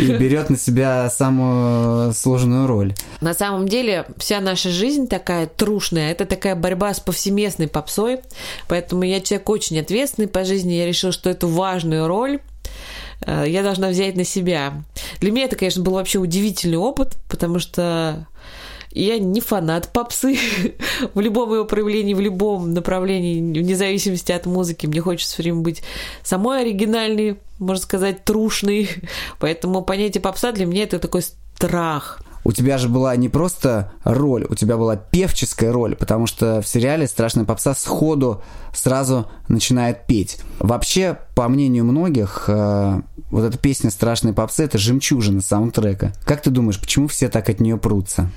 и 0.00 0.06
берет 0.06 0.50
на 0.50 0.56
себя 0.56 1.10
самую 1.10 2.12
сложную 2.12 2.66
роль. 2.66 2.94
На 3.20 3.34
самом 3.34 3.68
деле, 3.68 4.06
вся 4.16 4.40
наша 4.40 4.70
жизнь 4.70 5.08
такая 5.08 5.46
трушная, 5.46 6.10
это 6.10 6.24
такая 6.24 6.56
борьба 6.56 6.94
с 6.94 7.00
повсеместной 7.00 7.68
попсой, 7.68 8.20
поэтому 8.68 9.02
я 9.02 9.20
человек 9.20 9.48
очень 9.48 9.78
ответственный 9.78 10.28
по 10.28 10.44
жизни, 10.44 10.72
я 10.72 10.86
решила, 10.86 11.12
что 11.12 11.30
эту 11.30 11.48
важную 11.48 12.06
роль 12.06 12.40
э, 13.26 13.44
я 13.46 13.62
должна 13.62 13.88
взять 13.88 14.16
на 14.16 14.24
себя. 14.24 14.72
Для 15.20 15.30
меня 15.30 15.44
это, 15.44 15.56
конечно, 15.56 15.82
был 15.82 15.92
вообще 15.92 16.18
удивительный 16.18 16.78
опыт, 16.78 17.16
потому 17.28 17.58
что 17.58 18.26
я 18.94 19.18
не 19.18 19.40
фанат 19.40 19.92
попсы 19.92 20.36
в 21.14 21.20
любом 21.20 21.52
его 21.52 21.64
проявлении, 21.64 22.14
в 22.14 22.20
любом 22.20 22.72
направлении, 22.72 23.40
вне 23.40 23.76
зависимости 23.76 24.32
от 24.32 24.46
музыки. 24.46 24.86
Мне 24.86 25.00
хочется 25.00 25.34
все 25.34 25.42
время 25.42 25.60
быть 25.60 25.82
самой 26.22 26.62
оригинальной, 26.62 27.38
можно 27.58 27.82
сказать, 27.82 28.24
трушной. 28.24 28.90
Поэтому 29.38 29.82
понятие 29.82 30.20
попса 30.20 30.52
для 30.52 30.66
меня 30.66 30.84
это 30.84 30.98
такой 30.98 31.22
страх. 31.22 32.20
У 32.44 32.50
тебя 32.50 32.76
же 32.76 32.88
была 32.88 33.14
не 33.14 33.28
просто 33.28 33.92
роль, 34.02 34.46
у 34.48 34.56
тебя 34.56 34.76
была 34.76 34.96
певческая 34.96 35.72
роль, 35.72 35.94
потому 35.94 36.26
что 36.26 36.60
в 36.60 36.66
сериале 36.66 37.06
«Страшная 37.06 37.44
попса» 37.44 37.72
сходу 37.72 38.42
сразу 38.74 39.28
начинает 39.46 40.06
петь. 40.06 40.40
Вообще, 40.58 41.18
по 41.36 41.48
мнению 41.48 41.84
многих, 41.84 42.46
э, 42.48 43.00
вот 43.30 43.44
эта 43.44 43.56
песня 43.58 43.90
«Страшной 43.90 44.32
попсы»— 44.32 44.64
это 44.64 44.76
жемчужина 44.76 45.40
саундтрека. 45.40 46.14
Как 46.24 46.42
ты 46.42 46.50
думаешь, 46.50 46.80
почему 46.80 47.06
все 47.06 47.28
так 47.28 47.48
от 47.48 47.60
нее 47.60 47.76
прутся? 47.76 48.28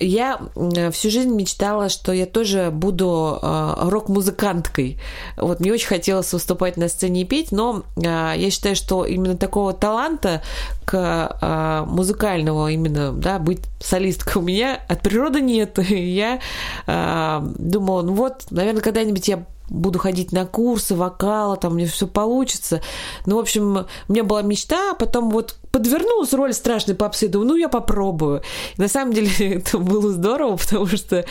Я 0.00 0.40
э, 0.56 0.90
всю 0.90 1.10
жизнь 1.10 1.30
мечтала, 1.34 1.88
что 1.88 2.12
я 2.12 2.26
тоже 2.26 2.70
буду 2.70 3.38
э, 3.40 3.74
рок-музыканткой. 3.88 4.98
Вот 5.36 5.60
мне 5.60 5.72
очень 5.72 5.88
хотелось 5.88 6.32
выступать 6.32 6.76
на 6.76 6.88
сцене 6.88 7.22
и 7.22 7.24
петь, 7.24 7.52
но 7.52 7.82
э, 7.96 8.00
я 8.02 8.50
считаю, 8.50 8.76
что 8.76 9.04
именно 9.04 9.36
такого 9.36 9.72
таланта 9.72 10.42
к 10.84 11.86
музыкального 11.88 12.70
именно, 12.70 13.12
да, 13.12 13.38
быть 13.38 13.60
солисткой 13.80 14.42
у 14.42 14.44
меня 14.44 14.80
от 14.88 15.00
природы 15.00 15.40
нет. 15.40 15.78
Я 15.88 16.40
думала, 16.86 18.02
ну 18.02 18.14
вот, 18.14 18.46
наверное, 18.50 18.82
когда-нибудь 18.82 19.28
я 19.28 19.44
буду 19.72 19.98
ходить 19.98 20.32
на 20.32 20.44
курсы 20.44 20.94
вокала, 20.94 21.56
там 21.56 21.74
мне 21.74 21.86
все 21.86 22.06
получится. 22.06 22.82
Ну, 23.26 23.36
в 23.36 23.40
общем, 23.40 23.86
у 24.08 24.12
меня 24.12 24.22
была 24.22 24.42
мечта, 24.42 24.92
а 24.92 24.94
потом 24.94 25.30
вот 25.30 25.56
подвернулась 25.72 26.32
роль 26.34 26.52
страшной 26.52 26.94
попсы, 26.94 27.28
думаю, 27.28 27.48
ну, 27.48 27.56
я 27.56 27.68
попробую. 27.68 28.42
И 28.76 28.80
на 28.80 28.88
самом 28.88 29.14
деле 29.14 29.30
это 29.38 29.78
было 29.78 30.12
здорово, 30.12 30.56
потому 30.56 30.86
что 30.86 31.16
э, 31.16 31.24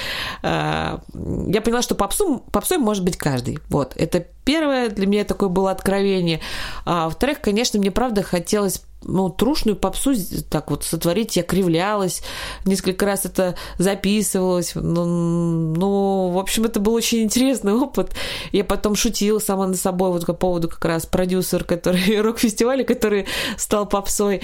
я 0.44 1.62
поняла, 1.62 1.82
что 1.82 1.96
попсу, 1.96 2.44
попсой 2.52 2.78
может 2.78 3.04
быть 3.04 3.18
каждый. 3.18 3.60
Вот, 3.70 3.94
это 3.96 4.26
первое 4.44 4.90
для 4.90 5.08
меня 5.08 5.24
такое 5.24 5.50
было 5.50 5.72
откровение. 5.72 6.40
А 6.86 7.06
во-вторых, 7.06 7.42
конечно, 7.42 7.80
мне 7.80 7.92
правда 7.92 8.24
хотелось 8.24 8.82
ну, 9.04 9.30
трушную 9.30 9.76
попсу 9.76 10.14
так 10.50 10.70
вот 10.70 10.84
сотворить. 10.84 11.36
Я 11.36 11.44
кривлялась, 11.44 12.22
несколько 12.66 13.06
раз 13.06 13.26
это 13.26 13.56
записывалось. 13.78 14.74
Ну, 14.76 15.06
ну, 15.06 16.30
в 16.30 16.38
общем, 16.38 16.66
это 16.66 16.80
был 16.80 16.94
очень 16.94 17.24
интересный 17.24 17.74
опыт. 17.74 18.12
Я 18.52 18.64
потом 18.64 18.96
шутила 18.96 19.40
сама 19.40 19.68
над 19.68 19.78
собой 19.78 20.12
вот 20.12 20.26
по 20.26 20.34
поводу 20.34 20.70
как 20.70 20.86
раз 20.86 21.06
продюсер, 21.06 21.64
который 21.64 22.22
рок-фестиваля, 22.22 22.84
который 22.84 23.26
стал 23.58 23.88
попсой. 23.88 24.42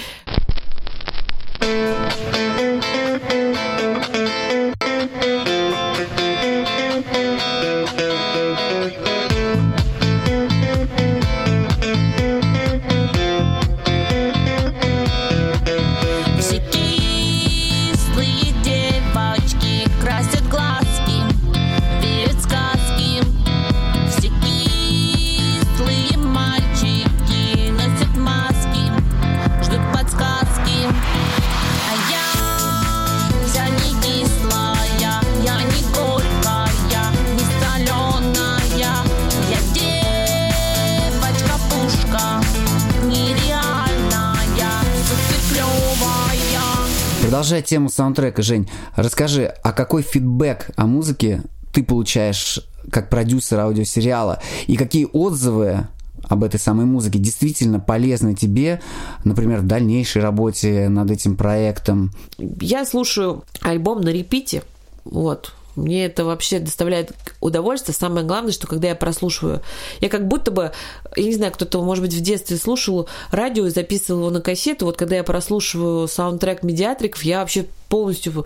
Продолжая 47.58 47.70
тему 47.70 47.90
саундтрека, 47.90 48.44
Жень, 48.44 48.70
расскажи, 48.96 49.46
а 49.64 49.72
какой 49.72 50.04
фидбэк 50.04 50.70
о 50.76 50.86
музыке 50.86 51.42
ты 51.74 51.84
получаешь 51.84 52.60
как 52.92 53.10
продюсер 53.10 53.60
аудиосериала? 53.60 54.40
И 54.68 54.78
какие 54.78 55.08
отзывы 55.12 55.88
об 56.30 56.44
этой 56.44 56.60
самой 56.60 56.86
музыке 56.86 57.18
действительно 57.18 57.80
полезны 57.80 58.36
тебе, 58.36 58.80
например, 59.24 59.62
в 59.62 59.66
дальнейшей 59.66 60.22
работе 60.22 60.88
над 60.88 61.10
этим 61.10 61.36
проектом? 61.36 62.12
Я 62.38 62.86
слушаю 62.86 63.44
альбом 63.62 64.02
на 64.02 64.10
репите, 64.10 64.62
вот. 65.04 65.56
Мне 65.78 66.06
это 66.06 66.26
вообще 66.26 66.60
доставляет 66.60 67.14
удовольствие. 67.40 67.96
Самое 67.96 68.26
главное, 68.26 68.52
что 68.52 68.68
когда 68.68 68.90
я 68.90 68.96
прослушиваю, 68.96 69.62
я 70.02 70.10
как 70.10 70.28
будто 70.28 70.52
бы, 70.52 70.72
я 71.16 71.24
не 71.24 71.36
знаю, 71.36 71.52
кто-то, 71.54 71.82
может 71.84 72.04
быть, 72.04 72.14
в 72.14 72.22
детстве 72.22 72.58
слушал 72.58 73.08
радио 73.32 73.66
и 73.68 73.70
записывал 73.70 74.22
его 74.22 74.30
на 74.32 74.42
кассету. 74.42 74.86
Вот 74.86 74.98
когда 74.98 75.16
я 75.16 75.24
прослушиваю 75.24 76.08
саундтрек 76.08 76.64
медиатриков, 76.64 77.22
я 77.24 77.40
вообще 77.40 77.68
полностью 77.90 78.46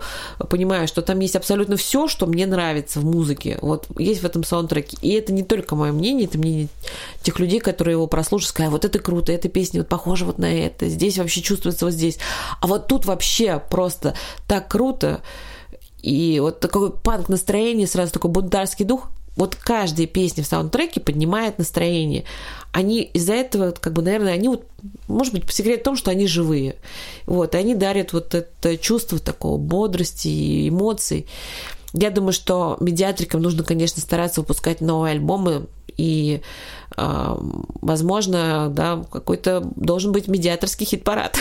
понимаю, 0.50 0.86
что 0.86 1.02
там 1.02 1.18
есть 1.20 1.34
абсолютно 1.34 1.76
все, 1.76 2.06
что 2.06 2.26
мне 2.26 2.46
нравится 2.46 3.00
в 3.00 3.04
музыке. 3.04 3.58
Вот 3.62 3.86
есть 3.98 4.22
в 4.22 4.26
этом 4.26 4.44
саундтреке. 4.44 4.96
И 5.00 5.12
это 5.14 5.32
не 5.32 5.42
только 5.42 5.74
мое 5.74 5.92
мнение, 5.92 6.26
это 6.26 6.38
мнение 6.38 6.68
тех 7.22 7.38
людей, 7.38 7.60
которые 7.60 7.94
его 7.94 8.06
прослушают, 8.06 8.50
сказали, 8.50 8.70
вот 8.70 8.84
это 8.84 8.98
круто, 8.98 9.32
эта 9.32 9.48
песня 9.48 9.80
вот 9.80 9.88
похожа 9.88 10.26
вот 10.26 10.38
на 10.38 10.52
это, 10.52 10.88
здесь 10.88 11.18
вообще 11.18 11.40
чувствуется 11.40 11.86
вот 11.86 11.94
здесь. 11.94 12.18
А 12.60 12.66
вот 12.66 12.86
тут 12.86 13.06
вообще 13.06 13.60
просто 13.70 14.14
так 14.46 14.68
круто. 14.68 15.22
И 16.02 16.40
вот 16.40 16.60
такой 16.60 16.92
панк 16.92 17.28
настроение, 17.28 17.86
сразу 17.86 18.12
такой 18.12 18.30
бунтарский 18.30 18.84
дух. 18.84 19.08
Вот 19.36 19.54
каждая 19.54 20.06
песня 20.06 20.44
в 20.44 20.46
саундтреке 20.46 21.00
поднимает 21.00 21.56
настроение. 21.56 22.24
Они 22.70 23.02
из-за 23.02 23.32
этого, 23.32 23.70
как 23.70 23.94
бы, 23.94 24.02
наверное, 24.02 24.34
они 24.34 24.48
вот, 24.48 24.66
может 25.08 25.32
быть, 25.32 25.50
секрет 25.50 25.80
в 25.80 25.84
том, 25.84 25.96
что 25.96 26.10
они 26.10 26.26
живые. 26.26 26.76
Вот, 27.26 27.54
и 27.54 27.58
они 27.58 27.74
дарят 27.74 28.12
вот 28.12 28.34
это 28.34 28.76
чувство 28.76 29.18
такого 29.18 29.56
бодрости 29.56 30.28
и 30.28 30.68
эмоций. 30.68 31.26
Я 31.94 32.10
думаю, 32.10 32.32
что 32.32 32.76
медиатрикам 32.80 33.40
нужно, 33.40 33.64
конечно, 33.64 34.02
стараться 34.02 34.40
выпускать 34.40 34.80
новые 34.80 35.12
альбомы, 35.12 35.66
и, 35.96 36.40
э, 36.96 37.36
возможно, 37.82 38.68
да, 38.70 39.04
какой-то 39.10 39.62
должен 39.76 40.12
быть 40.12 40.28
медиаторский 40.28 40.86
хит-парад. 40.86 41.38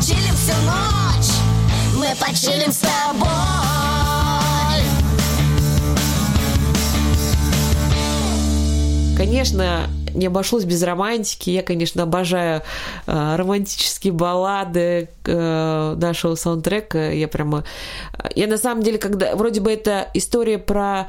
Почилим 0.00 0.34
всю 0.34 0.54
ночь. 0.62 1.30
Мы 1.94 2.06
почилим 2.18 2.72
с 2.72 2.78
тобой. 2.78 3.28
Конечно, 9.14 9.90
не 10.14 10.26
обошлось 10.26 10.64
без 10.64 10.82
романтики. 10.82 11.50
Я, 11.50 11.62
конечно, 11.62 12.04
обожаю 12.04 12.62
э, 13.06 13.36
романтические 13.36 14.14
баллады 14.14 15.10
э, 15.26 15.96
нашего 16.00 16.34
саундтрека. 16.34 17.12
Я 17.12 17.28
прямо... 17.28 17.64
Я 18.34 18.46
на 18.46 18.56
самом 18.56 18.82
деле, 18.82 18.96
когда... 18.96 19.36
Вроде 19.36 19.60
бы 19.60 19.70
это 19.70 20.08
история 20.14 20.56
про 20.56 21.08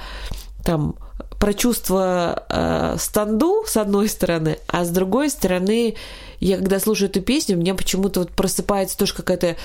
там 0.65 0.95
про 1.41 1.55
чувство 1.55 2.45
э, 2.49 2.97
станду, 2.99 3.63
с 3.65 3.75
одной 3.75 4.09
стороны, 4.09 4.59
а 4.67 4.85
с 4.85 4.91
другой 4.91 5.31
стороны, 5.31 5.95
я 6.39 6.57
когда 6.57 6.79
слушаю 6.79 7.09
эту 7.09 7.21
песню, 7.21 7.57
у 7.57 7.59
меня 7.59 7.73
почему-то 7.73 8.19
вот 8.19 8.29
просыпается 8.29 8.95
тоже 8.95 9.15
какая-то, 9.15 9.55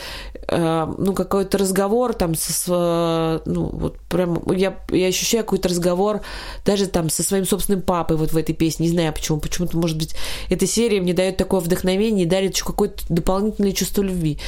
э, 0.48 0.94
ну, 0.96 1.12
какой-то 1.12 1.58
разговор 1.58 2.14
там 2.14 2.34
со, 2.34 2.52
с, 2.54 3.42
ну, 3.44 3.66
вот 3.66 3.98
прям, 4.08 4.42
я, 4.52 4.78
я 4.90 5.08
ощущаю 5.08 5.44
какой-то 5.44 5.68
разговор 5.68 6.22
даже 6.64 6.86
там 6.86 7.10
со 7.10 7.22
своим 7.22 7.44
собственным 7.44 7.82
папой 7.82 8.16
вот 8.16 8.32
в 8.32 8.38
этой 8.38 8.54
песне, 8.54 8.86
не 8.86 8.92
знаю 8.92 9.12
почему, 9.12 9.38
почему-то, 9.38 9.76
может 9.76 9.98
быть, 9.98 10.14
эта 10.48 10.66
серия 10.66 11.02
мне 11.02 11.12
дает 11.12 11.36
такое 11.36 11.60
вдохновение 11.60 12.24
и 12.24 12.28
дарит 12.28 12.54
еще 12.54 12.64
какое-то 12.64 13.04
дополнительное 13.10 13.72
чувство 13.72 14.00
любви. 14.00 14.38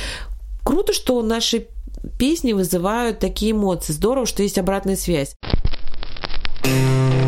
Круто, 0.65 0.95
что 0.95 1.21
наши 1.21 1.67
песни 2.19 2.55
вызывают 2.55 3.19
такие 3.19 3.53
эмоции. 3.53 3.93
Здорово, 3.93 4.25
что 4.25 4.43
есть 4.43 4.57
обратная 4.57 4.97
связь. 4.97 5.35
Música 6.65 7.28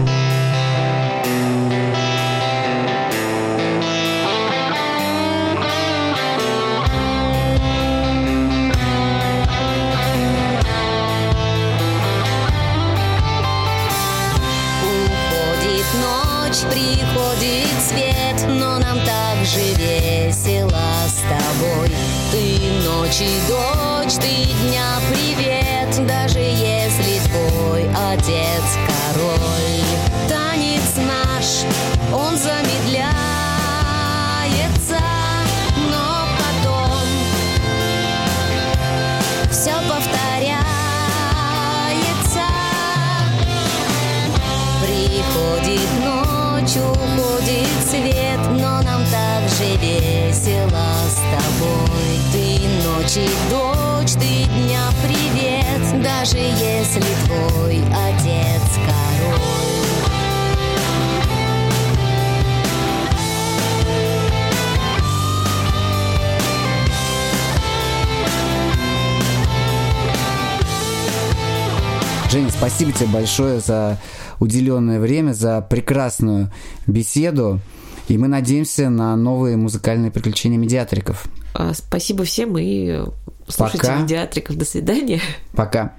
Женя, 72.31 72.51
спасибо 72.51 72.93
тебе 72.93 73.09
большое 73.09 73.59
за 73.59 73.99
уделенное 74.38 75.01
время, 75.01 75.33
за 75.33 75.61
прекрасную 75.62 76.53
беседу. 76.87 77.59
И 78.07 78.16
мы 78.19 78.29
надеемся 78.29 78.88
на 78.88 79.16
новые 79.16 79.57
музыкальные 79.57 80.12
приключения 80.12 80.57
медиатриков. 80.57 81.25
А, 81.55 81.75
Спасибо 81.75 82.23
всем 82.23 82.57
и 82.57 83.01
слушайте 83.49 83.79
Пока. 83.88 83.97
медиатриков. 83.97 84.57
До 84.57 84.64
свидания. 84.64 85.21
Пока. 85.55 85.95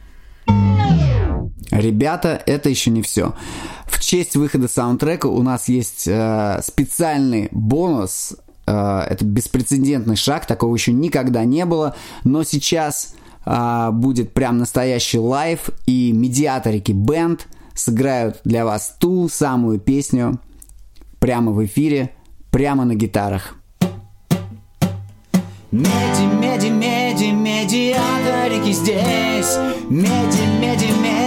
Ребята, 1.70 2.42
это 2.46 2.70
еще 2.70 2.92
не 2.92 3.02
все. 3.02 3.34
В 3.86 4.00
честь 4.00 4.38
выхода 4.38 4.70
саундтрека 4.70 5.26
у 5.26 5.42
нас 5.42 5.68
есть 5.68 6.08
э, 6.08 6.62
специальный 6.64 7.50
бонус. 7.52 8.38
Э, 8.68 9.02
это 9.02 9.26
беспрецедентный 9.26 10.16
шаг, 10.16 10.48
такого 10.48 10.74
еще 10.74 10.94
никогда 10.94 11.44
не 11.44 11.66
было. 11.66 11.94
Но 12.24 12.44
сейчас 12.44 13.16
э, 13.46 13.90
будет 13.92 14.34
прям 14.34 14.58
настоящий 14.58 15.20
live, 15.20 15.70
и 15.86 16.12
медиаторики 16.12 16.92
band 16.92 17.48
сыграют 17.74 18.42
для 18.44 18.66
вас 18.66 18.96
ту 19.00 19.30
самую 19.30 19.80
песню 19.80 20.40
прямо 21.20 21.52
в 21.52 21.64
эфире, 21.66 22.12
прямо 22.52 22.86
на 22.86 22.96
гитарах. 22.96 23.56
Меди, 25.72 26.24
меди, 26.42 26.68
меди, 26.68 27.32
медиаторики 27.32 28.74
здесь 28.74 29.58
Меди, 29.90 30.42
меди, 30.60 30.92
меди, 31.02 31.21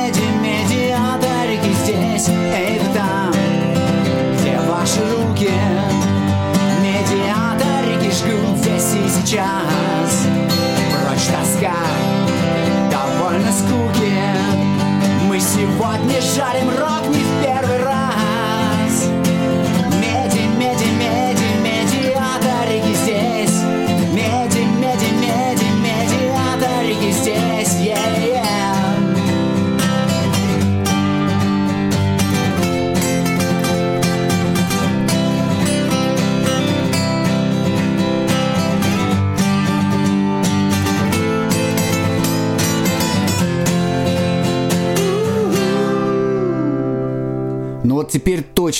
жарим 16.34 16.68
рок 16.70 16.83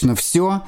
точно 0.05 0.15
все. 0.15 0.63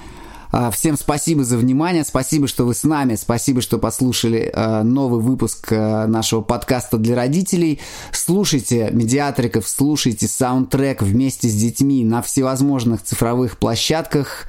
А, 0.52 0.70
Всем 0.70 0.96
спасибо 0.96 1.44
за 1.44 1.58
внимание, 1.58 2.04
спасибо, 2.04 2.48
что 2.48 2.64
вы 2.64 2.74
с 2.74 2.84
нами, 2.84 3.16
спасибо, 3.16 3.60
что 3.60 3.78
послушали 3.78 4.50
э, 4.52 4.82
новый 4.82 5.20
выпуск 5.20 5.72
э, 5.72 6.06
нашего 6.06 6.40
подкаста 6.40 6.96
для 6.96 7.16
родителей. 7.16 7.80
Слушайте 8.12 8.88
медиатриков, 8.92 9.68
слушайте 9.68 10.26
саундтрек 10.28 11.02
вместе 11.02 11.48
с 11.48 11.54
детьми 11.54 12.04
на 12.04 12.22
всевозможных 12.22 13.02
цифровых 13.02 13.58
площадках 13.58 14.46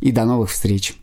и 0.00 0.12
до 0.12 0.24
новых 0.24 0.50
встреч. 0.50 0.94